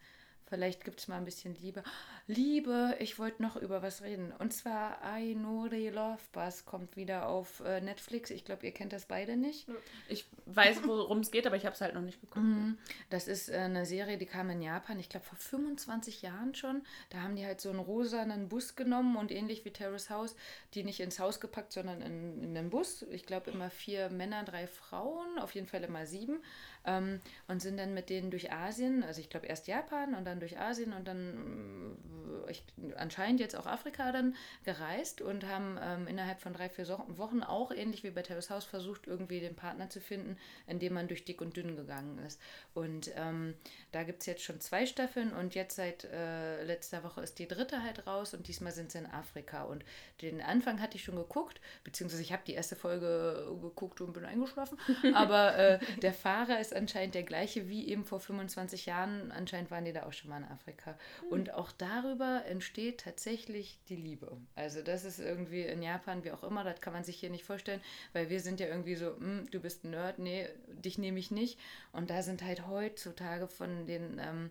[0.50, 1.84] Vielleicht gibt es mal ein bisschen Liebe.
[2.28, 4.32] Liebe, ich wollte noch über was reden.
[4.40, 8.30] Und zwar Ainori Love Bus kommt wieder auf äh, Netflix.
[8.30, 9.68] Ich glaube, ihr kennt das beide nicht.
[10.08, 12.46] Ich weiß, worum es geht, aber ich habe es halt noch nicht geguckt.
[12.46, 12.78] Mhm.
[13.10, 16.84] Das ist äh, eine Serie, die kam in Japan, ich glaube vor 25 Jahren schon.
[17.10, 20.36] Da haben die halt so einen rosanen Bus genommen und ähnlich wie Terrace House,
[20.74, 23.04] die nicht ins Haus gepackt, sondern in, in den Bus.
[23.12, 26.42] Ich glaube immer vier Männer, drei Frauen, auf jeden Fall immer sieben.
[26.86, 30.40] Ähm, und sind dann mit denen durch Asien, also ich glaube erst Japan und dann
[30.40, 31.98] durch Asien und dann
[32.48, 32.64] äh, ich,
[32.96, 37.72] anscheinend jetzt auch Afrika dann gereist und haben ähm, innerhalb von drei, vier Wochen auch
[37.72, 41.42] ähnlich wie bei Terrace House versucht, irgendwie den Partner zu finden, indem man durch dick
[41.42, 42.40] und dünn gegangen ist.
[42.74, 43.56] Und ähm,
[43.92, 47.48] da gibt es jetzt schon zwei Staffeln und jetzt seit äh, letzter Woche ist die
[47.48, 49.64] dritte halt raus und diesmal sind sie in Afrika.
[49.64, 49.84] Und
[50.22, 54.26] den Anfang hatte ich schon geguckt, beziehungsweise ich habe die erste Folge geguckt und bin
[54.26, 54.78] eingeschlafen.
[55.14, 59.32] Aber äh, der Fahrer ist anscheinend der gleiche wie eben vor 25 Jahren.
[59.32, 60.98] Anscheinend waren die da auch schon mal in Afrika.
[61.30, 64.38] Und auch darüber entsteht tatsächlich die Liebe.
[64.56, 67.44] Also das ist irgendwie in Japan, wie auch immer, das kann man sich hier nicht
[67.46, 67.82] vorstellen,
[68.14, 71.32] weil wir sind ja irgendwie so, "Hm, du bist ein Nerd, nee, dich nehme ich
[71.32, 71.60] nicht.
[71.92, 74.20] Und da sind halt heutzutage von den...
[74.20, 74.50] Ähm,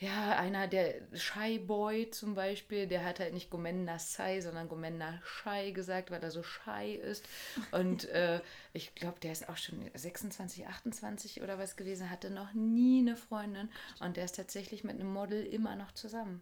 [0.00, 5.20] ja, einer der Shy Boy zum Beispiel, der hat halt nicht Gomenna Sai, sondern Gomenna
[5.22, 7.28] Shy gesagt, weil er so shy ist.
[7.70, 8.40] Und äh,
[8.72, 13.14] ich glaube, der ist auch schon 26, 28 oder was gewesen, hatte noch nie eine
[13.14, 13.68] Freundin.
[14.00, 16.40] Und der ist tatsächlich mit einem Model immer noch zusammen.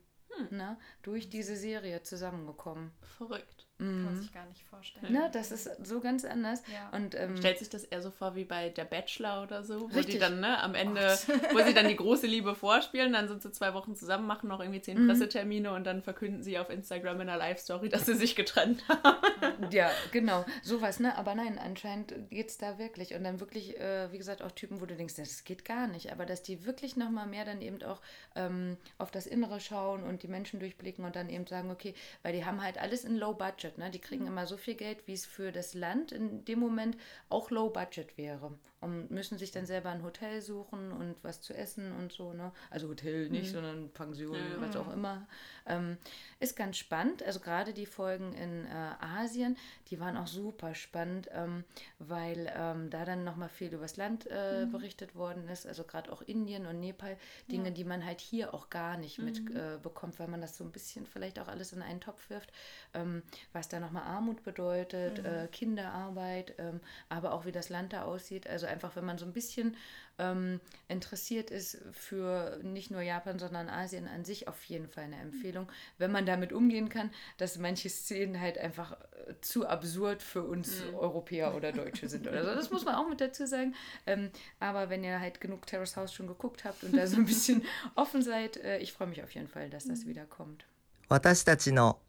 [0.50, 0.76] Ne?
[1.02, 2.92] Durch diese Serie zusammengekommen.
[3.16, 3.68] Verrückt.
[3.79, 5.12] Kann man sich gar nicht vorstellen.
[5.12, 5.31] Ne?
[5.33, 6.62] Das ist so ganz anders.
[6.72, 6.91] Ja.
[6.97, 9.87] Und ähm, Stellt sich das eher so vor wie bei der Bachelor oder so, wo
[9.87, 10.07] Richtig.
[10.14, 11.16] die dann ne, am Ende,
[11.53, 14.61] wo sie dann die große Liebe vorspielen, dann sind sie zwei Wochen zusammen, machen noch
[14.61, 14.83] irgendwie Mhm.
[14.83, 18.83] zehn Pressetermine und dann verkünden sie auf Instagram in einer Live-Story, dass sie sich getrennt
[18.89, 19.16] haben.
[19.70, 21.16] Ja, genau, sowas, ne?
[21.18, 23.14] Aber nein, anscheinend geht es da wirklich.
[23.14, 26.11] Und dann wirklich, äh, wie gesagt, auch Typen, wo du denkst, das geht gar nicht.
[26.12, 28.01] Aber dass die wirklich nochmal mehr dann eben auch
[28.35, 32.33] ähm, auf das Innere schauen und die Menschen durchblicken und dann eben sagen, okay, weil
[32.33, 33.91] die haben halt alles in Low Budget, ne?
[33.91, 36.97] Die kriegen immer so viel Geld, wie es für das Land in dem Moment
[37.29, 38.57] auch Low Budget wäre.
[38.81, 42.53] Und müssen sich dann selber ein Hotel suchen und was zu essen und so, ne?
[42.70, 44.61] Also Hotel nicht, sondern Pension, Ja, ja.
[44.61, 45.26] was auch immer.
[45.66, 45.99] Ähm,
[46.39, 47.22] ist ganz spannend.
[47.24, 48.70] Also gerade die Folgen in äh,
[49.01, 49.57] Asien,
[49.89, 51.64] die waren auch super spannend, ähm,
[51.99, 55.66] weil ähm, da dann nochmal viel übers Land äh, berichtet worden ist.
[55.66, 57.16] Also gerade auch Indien und Nepal,
[57.51, 60.62] Dinge, die man halt hier auch gar nicht mitbekommt, äh, bekommt, weil man das so
[60.62, 62.53] ein bisschen vielleicht auch alles in einen Topf wirft,
[62.95, 63.22] ähm,
[63.53, 68.47] was da nochmal Armut bedeutet, äh, Kinderarbeit, ähm, aber auch wie das Land da aussieht.
[68.47, 69.76] Also einfach, wenn man so ein bisschen
[70.20, 75.18] ähm, interessiert ist für nicht nur Japan, sondern Asien an sich, auf jeden Fall eine
[75.18, 80.43] Empfehlung, wenn man damit umgehen kann, dass manche Szenen halt einfach äh, zu absurd für
[80.43, 82.53] uns Europäer oder Deutsche sind oder so.
[82.53, 83.74] Das muss man auch mit dazu sagen.
[84.05, 87.26] Ähm, aber wenn ihr halt genug Terrace House schon geguckt habt und da so ein
[87.26, 87.64] bisschen
[87.95, 90.66] offen seid, äh, ich freue mich auf jeden Fall, dass das wieder kommt.
[91.09, 91.99] 私たちの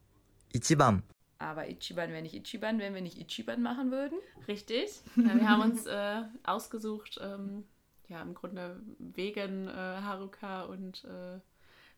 [0.51, 1.03] 一番
[1.40, 4.18] aber Ichiban wäre nicht Ichiban, wenn wir nicht Ichiban machen würden.
[4.46, 4.90] Richtig.
[5.16, 7.64] Ja, wir haben uns äh, ausgesucht, ähm,
[8.08, 11.40] ja, im Grunde wegen äh, Haruka und äh,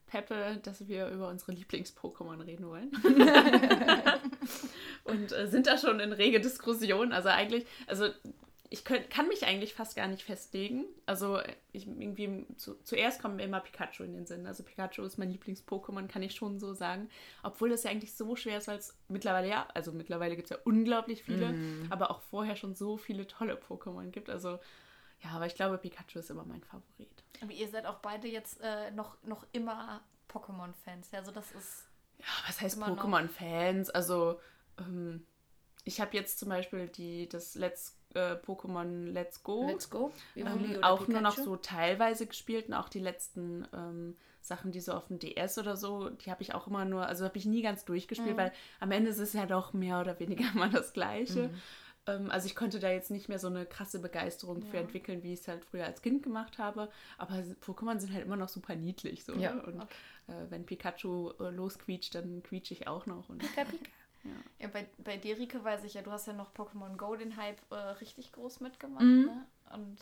[0.07, 2.93] Peppe, dass wir über unsere Lieblings-Pokémon reden wollen.
[5.05, 7.13] und äh, sind da schon in rege Diskussion.
[7.13, 8.11] Also eigentlich, also
[8.73, 10.87] ich könnt, kann mich eigentlich fast gar nicht festlegen.
[11.05, 11.41] Also
[11.73, 14.47] ich irgendwie zu, zuerst kommt mir immer Pikachu in den Sinn.
[14.47, 17.11] Also Pikachu ist mein Lieblings-Pokémon, kann ich schon so sagen.
[17.43, 20.57] Obwohl das ja eigentlich so schwer ist, weil es mittlerweile ja, also mittlerweile gibt es
[20.57, 21.87] ja unglaublich viele, Mhm.
[21.91, 24.31] aber auch vorher schon so viele tolle Pokémon gibt.
[24.31, 24.59] Also
[25.21, 27.23] ja, aber ich glaube, Pikachu ist immer mein Favorit.
[27.43, 30.01] Aber ihr seid auch beide jetzt äh, noch, noch immer
[30.31, 31.11] Pokémon-Fans.
[31.13, 31.87] Ja, also das ist.
[32.19, 32.81] Ja, was heißt.
[32.83, 33.91] Pokémon-Fans?
[33.91, 34.41] Also,
[34.79, 35.27] ähm,
[35.85, 40.13] ich habe jetzt zum Beispiel die, das Let's äh, Pokémon Let's Go Let's go.
[40.37, 41.45] Ähm, auch nur noch Pikachu?
[41.45, 45.77] so teilweise gespielt und auch die letzten ähm, Sachen, die so auf dem DS oder
[45.77, 48.41] so, die habe ich auch immer nur, also habe ich nie ganz durchgespielt, Mhm.
[48.41, 51.49] weil am Ende ist es ja doch mehr oder weniger immer das Gleiche.
[51.49, 51.63] Mhm.
[52.07, 54.83] Ähm, also ich konnte da jetzt nicht mehr so eine krasse Begeisterung für Ja.
[54.83, 56.91] entwickeln, wie ich es halt früher als Kind gemacht habe.
[57.17, 59.25] Aber Pokémon sind halt immer noch super niedlich.
[59.25, 59.55] So, Ja.
[59.55, 59.63] ne?
[59.63, 59.83] Und
[60.29, 63.29] äh, wenn Pikachu äh, losquietscht, dann quietsche ich auch noch.
[63.29, 63.85] Und, Pika, Pika.
[64.59, 67.37] Ja, bei, bei dir, Rike, weiß ich ja, du hast ja noch Pokémon Go den
[67.37, 69.25] Hype äh, richtig groß mitgemacht, Mhm.
[69.27, 69.47] ne?
[69.75, 69.99] Und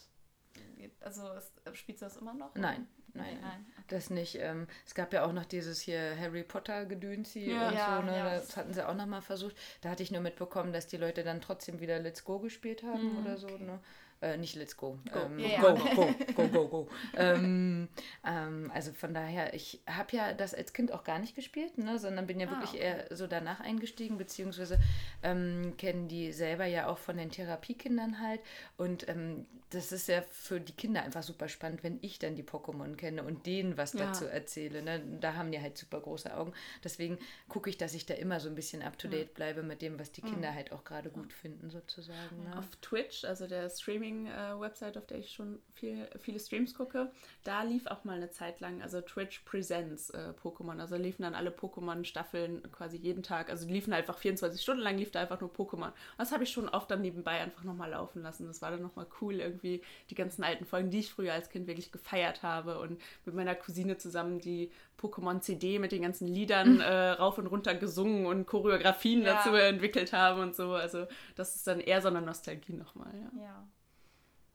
[1.01, 2.55] also ist, spielst du das immer noch?
[2.55, 3.67] Nein, nein, Okay, nein.
[3.89, 4.37] Das nicht.
[4.37, 7.69] Ähm, es gab ja auch noch dieses hier Harry Potter Gedönsi Ja.
[7.69, 8.17] und Ja, so, ne?
[8.19, 8.25] ja.
[8.35, 9.57] Das hatten sie auch noch mal versucht.
[9.81, 13.17] Da hatte ich nur mitbekommen, dass die Leute dann trotzdem wieder Let's Go gespielt haben
[13.19, 13.81] oder so, ne?
[14.23, 14.99] Äh, nicht Let's Go.
[15.13, 15.19] Go.
[15.21, 16.89] Ähm, Ja, go, go, go, go, go.
[17.17, 17.89] ähm,
[18.27, 21.99] ähm, also von daher, ich habe ja das als Kind auch gar nicht gespielt, ne?
[21.99, 22.83] sondern bin ja Ah, wirklich okay.
[22.83, 24.79] eher so danach eingestiegen, beziehungsweise
[25.23, 28.41] ähm, kennen die selber ja auch von den Therapiekindern halt.
[28.77, 32.43] Und ähm, das ist ja für die Kinder einfach super spannend, wenn ich dann die
[32.43, 34.07] Pokémon kenne und denen was Ja.
[34.07, 34.83] dazu erzähle.
[34.83, 35.01] Ne?
[35.21, 36.53] Da haben die halt super große Augen.
[36.85, 37.19] Deswegen
[37.49, 39.99] gucke ich, dass ich da immer so ein bisschen up to date bleibe mit dem,
[39.99, 42.43] was die Kinder halt auch gerade gut finden, sozusagen.
[42.45, 42.59] Ne?
[42.59, 43.71] Auf Twitch, also der
[44.11, 47.11] Streaming-Website, auf der ich schon viel, viele Streams gucke,
[47.45, 50.79] da lief auch mal eine Zeit lang, also Twitch Presents äh, Pokémon.
[50.81, 53.51] Also liefen dann alle Pokémon-Staffeln quasi jeden Tag.
[53.51, 55.93] Also liefen einfach 24 Stunden lang, lief da einfach nur Pokémon.
[56.19, 58.47] Das habe ich schon oft dann nebenbei einfach nochmal laufen lassen.
[58.47, 61.67] Das war dann nochmal cool, irgendwie die ganzen alten Folgen, die ich früher als Kind
[61.67, 67.11] wirklich gefeiert habe und mit meiner Cousine zusammen die Pokémon-CD mit den ganzen Liedern äh,
[67.11, 69.35] rauf und runter gesungen und Choreografien Ja.
[69.35, 70.73] dazu entwickelt haben und so.
[70.75, 71.07] Also
[71.37, 73.43] das ist dann eher so eine Nostalgie nochmal, ja.
[73.43, 73.69] Ja.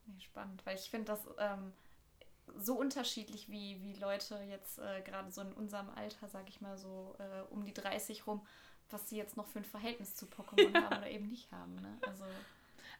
[0.05, 1.73] Nee, spannend, weil ich finde das ähm,
[2.57, 6.77] so unterschiedlich, wie, wie Leute jetzt äh, gerade so in unserem Alter, sag ich mal
[6.77, 8.45] so äh, um die 30 rum,
[8.89, 11.75] was sie jetzt noch für ein Verhältnis zu Pokémon haben oder eben nicht haben.
[11.75, 11.97] Ne?
[12.01, 12.23] Also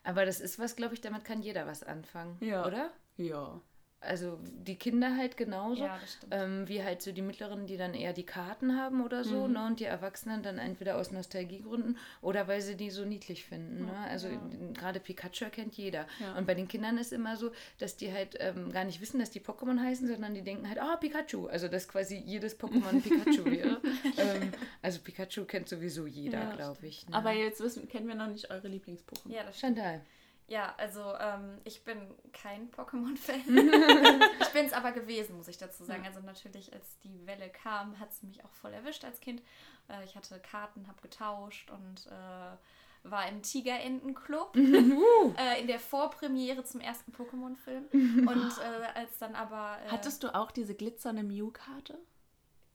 [0.03, 2.38] Aber das ist was, glaube ich, damit kann jeder was anfangen.
[2.41, 2.66] Ja.
[2.66, 2.91] Oder?
[3.18, 3.62] Ja.
[4.06, 5.84] Also die Kinder halt genauso.
[5.84, 5.99] ja.
[6.32, 9.53] Ähm, wie halt so die Mittleren, die dann eher die Karten haben oder so, Mhm.
[9.53, 9.66] ne?
[9.66, 13.86] Und die Erwachsenen dann entweder aus Nostalgiegründen oder weil sie die so niedlich finden.
[13.86, 13.97] Ne?
[14.10, 14.39] Also Ja.
[14.74, 16.08] gerade Pikachu kennt jeder.
[16.20, 16.38] Ja.
[16.38, 19.32] Und bei den Kindern ist immer so, dass die halt ähm, gar nicht wissen, dass
[19.32, 21.47] die Pokémon heißen, sondern die denken halt, ah, Pikachu.
[21.47, 23.82] Also dass quasi jedes Pokémon Pikachu wäre.
[24.18, 24.51] ähm,
[24.82, 27.08] also Pikachu kennt sowieso jeder, Ja, glaube ich.
[27.10, 27.16] Ne?
[27.16, 29.32] Aber jetzt wissen, kennen wir noch nicht eure Lieblings-Pokémon.
[29.32, 29.78] ja, das stimmt.
[29.78, 30.01] Chantal.
[30.47, 33.41] Ja, also ähm, ich bin kein Pokémon-Fan.
[34.41, 36.05] ich bin es aber gewesen, muss ich dazu sagen.
[36.05, 39.41] Also natürlich, als die Welle kam, hat es mich auch voll erwischt als Kind.
[39.89, 44.55] Äh, ich hatte Karten, habe getauscht und äh, war im Tigerenten-Club
[45.37, 47.85] äh, in der Vorpremiere zum ersten Pokémon-Film.
[47.93, 49.77] Und äh, als dann aber...
[49.85, 51.99] Äh, Hattest du auch diese glitzernde Mew-Karte?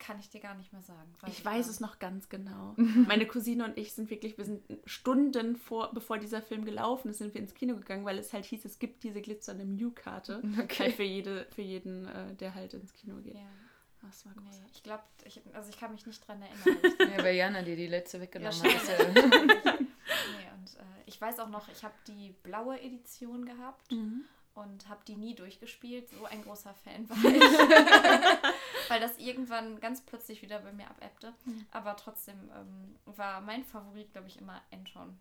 [0.01, 1.13] Kann ich dir gar nicht mehr sagen.
[1.29, 1.75] Ich gar weiß nicht.
[1.77, 2.75] es noch ganz genau.
[3.07, 7.19] Meine Cousine und ich sind wirklich, wir sind Stunden vor, bevor dieser Film gelaufen ist,
[7.19, 10.43] sind wir ins Kino gegangen, weil es halt hieß, es gibt diese glitzernde Mew-Karte.
[10.61, 10.85] Okay.
[10.85, 13.35] Halt für, jede, für jeden, äh, der halt ins Kino geht.
[13.35, 13.41] Ja,
[14.03, 14.73] Das war nee, großartig.
[14.77, 16.81] ich glaube, ich, also ich kann mich nicht dran erinnern.
[17.17, 19.81] Ja, weil Jana dir die letzte weggenommen Ja, hat.
[19.81, 24.25] Nee, und äh, ich weiß auch noch, ich habe die blaue Edition gehabt Mhm.
[24.55, 26.09] Und habe die nie durchgespielt.
[26.11, 27.41] So ein großer Fan war ich.
[28.89, 31.33] Weil das irgendwann ganz plötzlich wieder bei mir abebbte.
[31.71, 35.19] Aber trotzdem ähm, war mein Favorit, glaube ich, immer Enchon.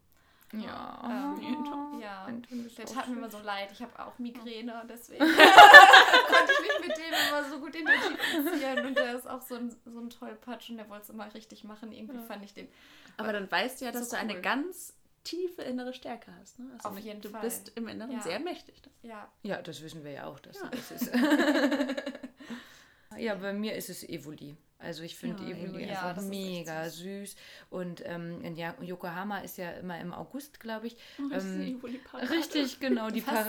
[0.53, 1.35] ja.
[1.37, 1.99] Ähm, Enchon.
[1.99, 2.27] Ja,
[2.65, 3.69] ist der tat mir immer so leid.
[3.71, 8.85] Ich habe auch Migräne und deswegen konnte ich mich mit dem immer so gut identifizieren.
[8.87, 11.63] Und der ist auch so ein, so ein Tollpatsch und der wollte es immer richtig
[11.63, 11.91] machen.
[11.91, 12.67] Irgendwie fand ich den
[13.17, 14.41] Aber dann weißt du ja, dass So du eine cool.
[14.41, 14.93] ganz
[15.29, 16.59] tiefe innere Stärke hast.
[16.59, 16.71] Ne?
[16.73, 17.41] Also Auf jeden du Fall.
[17.41, 18.21] bist im Inneren Ja.
[18.21, 18.81] sehr mächtig.
[19.03, 20.69] ja, Ja, das wissen wir ja auch, dass Ja.
[20.69, 21.11] das ist.
[23.17, 24.55] ja, bei mir ist es Evoli.
[24.81, 25.87] Also ich finde Ja, Evoli Evoli.
[25.89, 27.35] Ja, einfach mega süß.
[27.69, 30.95] Und ähm, in Yokohama ist ja immer im August, glaube ich.
[31.19, 31.81] Oh, Ähm.
[32.29, 33.09] Richtig, genau.
[33.09, 33.45] Die, Par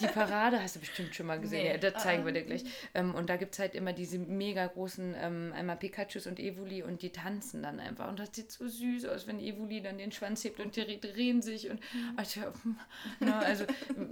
[0.00, 1.62] die Parade hast du bestimmt schon mal gesehen.
[1.62, 1.70] Nee.
[1.72, 2.26] Ja, das zeigen Ah.
[2.26, 2.64] wir dir gleich.
[2.94, 6.82] Ähm, und da gibt es halt immer diese mega großen, ähm, einmal Pikachus und Evoli
[6.82, 8.08] und die tanzen dann einfach.
[8.08, 11.42] Und das sieht so süß aus, wenn Evoli dann den Schwanz hebt und die drehen
[11.42, 11.70] sich.
[11.70, 11.80] Und
[12.16, 12.52] Alter,
[13.20, 13.64] na, also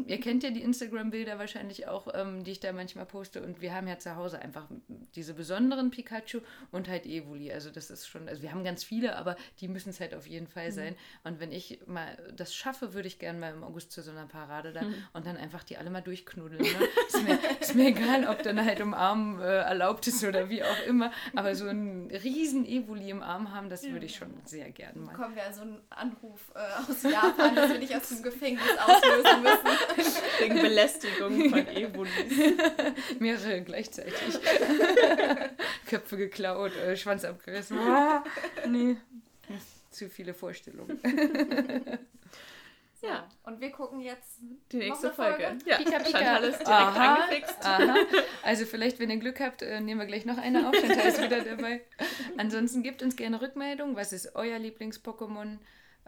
[0.07, 3.43] ihr kennt ja die Instagram-Bilder wahrscheinlich auch, ähm, die ich da manchmal poste.
[3.43, 4.69] Und wir haben ja zu Hause einfach
[5.15, 6.41] diese besonderen Pikachu
[6.73, 7.53] und halt Evoli.
[7.53, 10.27] Also das ist schon, also wir haben ganz viele, aber die müssen es halt auf
[10.27, 10.95] jeden Fall sein.
[11.25, 14.27] Und wenn ich mal das schaffe, würde ich gerne mal im August zu so einer
[14.27, 14.83] Parade da
[15.13, 16.63] und dann einfach die alle mal durchknuddeln.
[16.63, 16.89] Ne?
[17.09, 20.87] ist, mir, ist mir egal, ob dann halt umarmen äh, erlaubt ist oder wie auch
[20.87, 24.99] immer, aber so ein riesen Evoli im Arm haben, das würde ich schon sehr gerne
[24.99, 25.13] mal.
[25.13, 29.43] Bekommen wir also einen Anruf äh, aus Japan, dass wir dich aus dem Gefängnis auslösen
[29.43, 30.21] müssen.
[30.39, 32.13] Wegen Belästigung von Evolis.
[33.19, 34.15] Mehrere gleichzeitig.
[35.87, 37.79] Köpfe geklaut, äh, Schwanz abgerissen.
[37.79, 38.25] Ah,
[38.69, 38.97] nee.
[39.91, 41.01] Zu viele Vorstellungen.
[43.03, 43.29] Ja.
[43.45, 44.41] Und wir gucken jetzt.
[44.73, 45.45] Die nächste Folge.
[45.45, 45.59] Folge?
[45.65, 46.19] Ja, Pika, Pika.
[46.19, 47.15] Chantal ist direkt Aha.
[47.15, 47.57] angefixt.
[47.65, 47.95] Aha.
[48.43, 50.75] Also vielleicht, wenn ihr Glück habt, äh, nehmen wir gleich noch eine auf.
[50.75, 51.81] Chantal ist wieder dabei.
[52.37, 53.97] Ansonsten gebt uns gerne Rückmeldung.
[53.97, 55.59] Was ist euer Lieblings-Pokémon?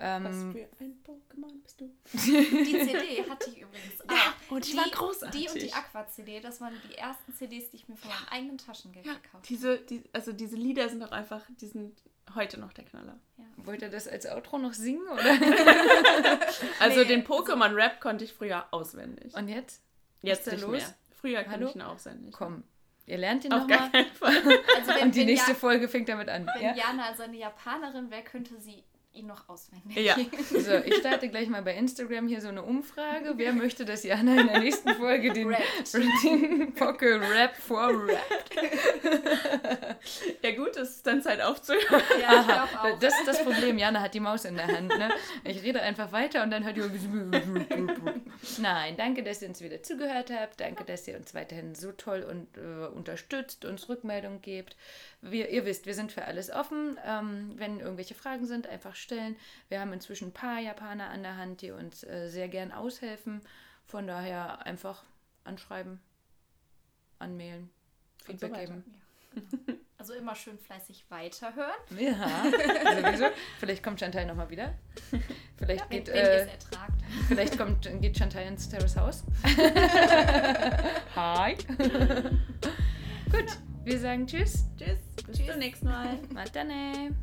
[0.04, 1.88] Was Ähm, für ein Pokémon bist du?
[2.12, 4.10] Die CD hatte ich übrigens auch.
[4.12, 5.40] Ja, und die war großartig.
[5.40, 8.58] Die und die Aqua-CD, das waren die ersten CDs, die ich mir von meinem eigenen
[8.58, 9.46] Taschengeld Ja, gekauft habe.
[9.48, 11.96] diese, die, also diese Lieder sind auch einfach, die sind
[12.34, 13.18] heute noch der Knaller.
[13.58, 15.06] wollt ihr das als Outro noch singen?
[15.06, 15.22] Oder?
[16.80, 19.34] Also Nee, den Pokémon-Rap konnte ich früher auswendig.
[19.34, 19.82] Und jetzt?
[20.22, 20.70] Jetzt nicht los?
[20.72, 20.94] mehr.
[21.20, 21.68] Früher konnte Hallo?
[21.68, 22.34] ich ihn auswendig.
[22.34, 22.64] Komm,
[23.06, 23.90] ihr lernt ihn nochmal.
[24.20, 26.46] Also wenn, Und die nächste ja, Folge fängt damit an.
[26.54, 26.74] wenn Ja?
[26.74, 28.82] Jana also eine Japanerin wäre, könnte sie
[29.14, 29.96] ihn noch auswendig.
[29.96, 30.16] Ja.
[30.62, 33.34] So, ich starte gleich mal bei Instagram hier so eine Umfrage.
[33.36, 38.50] Wer möchte, dass Jana in der nächsten Folge den, den Poké Rap vorrappt?
[40.42, 42.02] Ja gut, es ist dann Zeit aufzuhören.
[42.20, 42.98] Ja, ich auch.
[42.98, 43.78] Das ist das Problem.
[43.78, 44.88] Jana hat die Maus in der Hand.
[44.88, 45.10] Ne?
[45.44, 46.90] Ich rede einfach weiter und dann hört ihr.
[48.58, 50.60] Nein, danke, dass ihr uns wieder zugehört habt.
[50.60, 54.76] Danke, dass ihr uns weiterhin so toll und äh, unterstützt, uns Rückmeldung gebt.
[55.22, 56.98] Wir, ihr wisst, wir sind für alles offen.
[57.06, 59.36] Ähm, wenn irgendwelche Fragen sind, einfach stellen.
[59.68, 63.40] Wir haben inzwischen ein paar Japaner an der Hand, die uns äh, sehr gern aushelfen.
[63.86, 65.04] Von daher einfach
[65.44, 66.00] anschreiben,
[67.18, 67.70] anmailen,
[68.18, 68.66] so Feedback weiter.
[68.66, 69.78] geben.
[70.02, 72.42] Also immer schön fleißig weiterhören, Ja,
[73.02, 73.26] sowieso.
[73.60, 74.74] Vielleicht kommt Chantal nochmal wieder.
[75.56, 76.48] Vielleicht, wenn, geht, wenn äh,
[77.28, 79.22] vielleicht kommt, geht Chantal ins Terrace Haus.
[81.14, 81.54] Hi.
[83.30, 84.64] Gut, wir sagen Tschüss.
[84.78, 86.18] Tschüss, bis zum nächsten Mal.
[86.32, 87.14] Matane.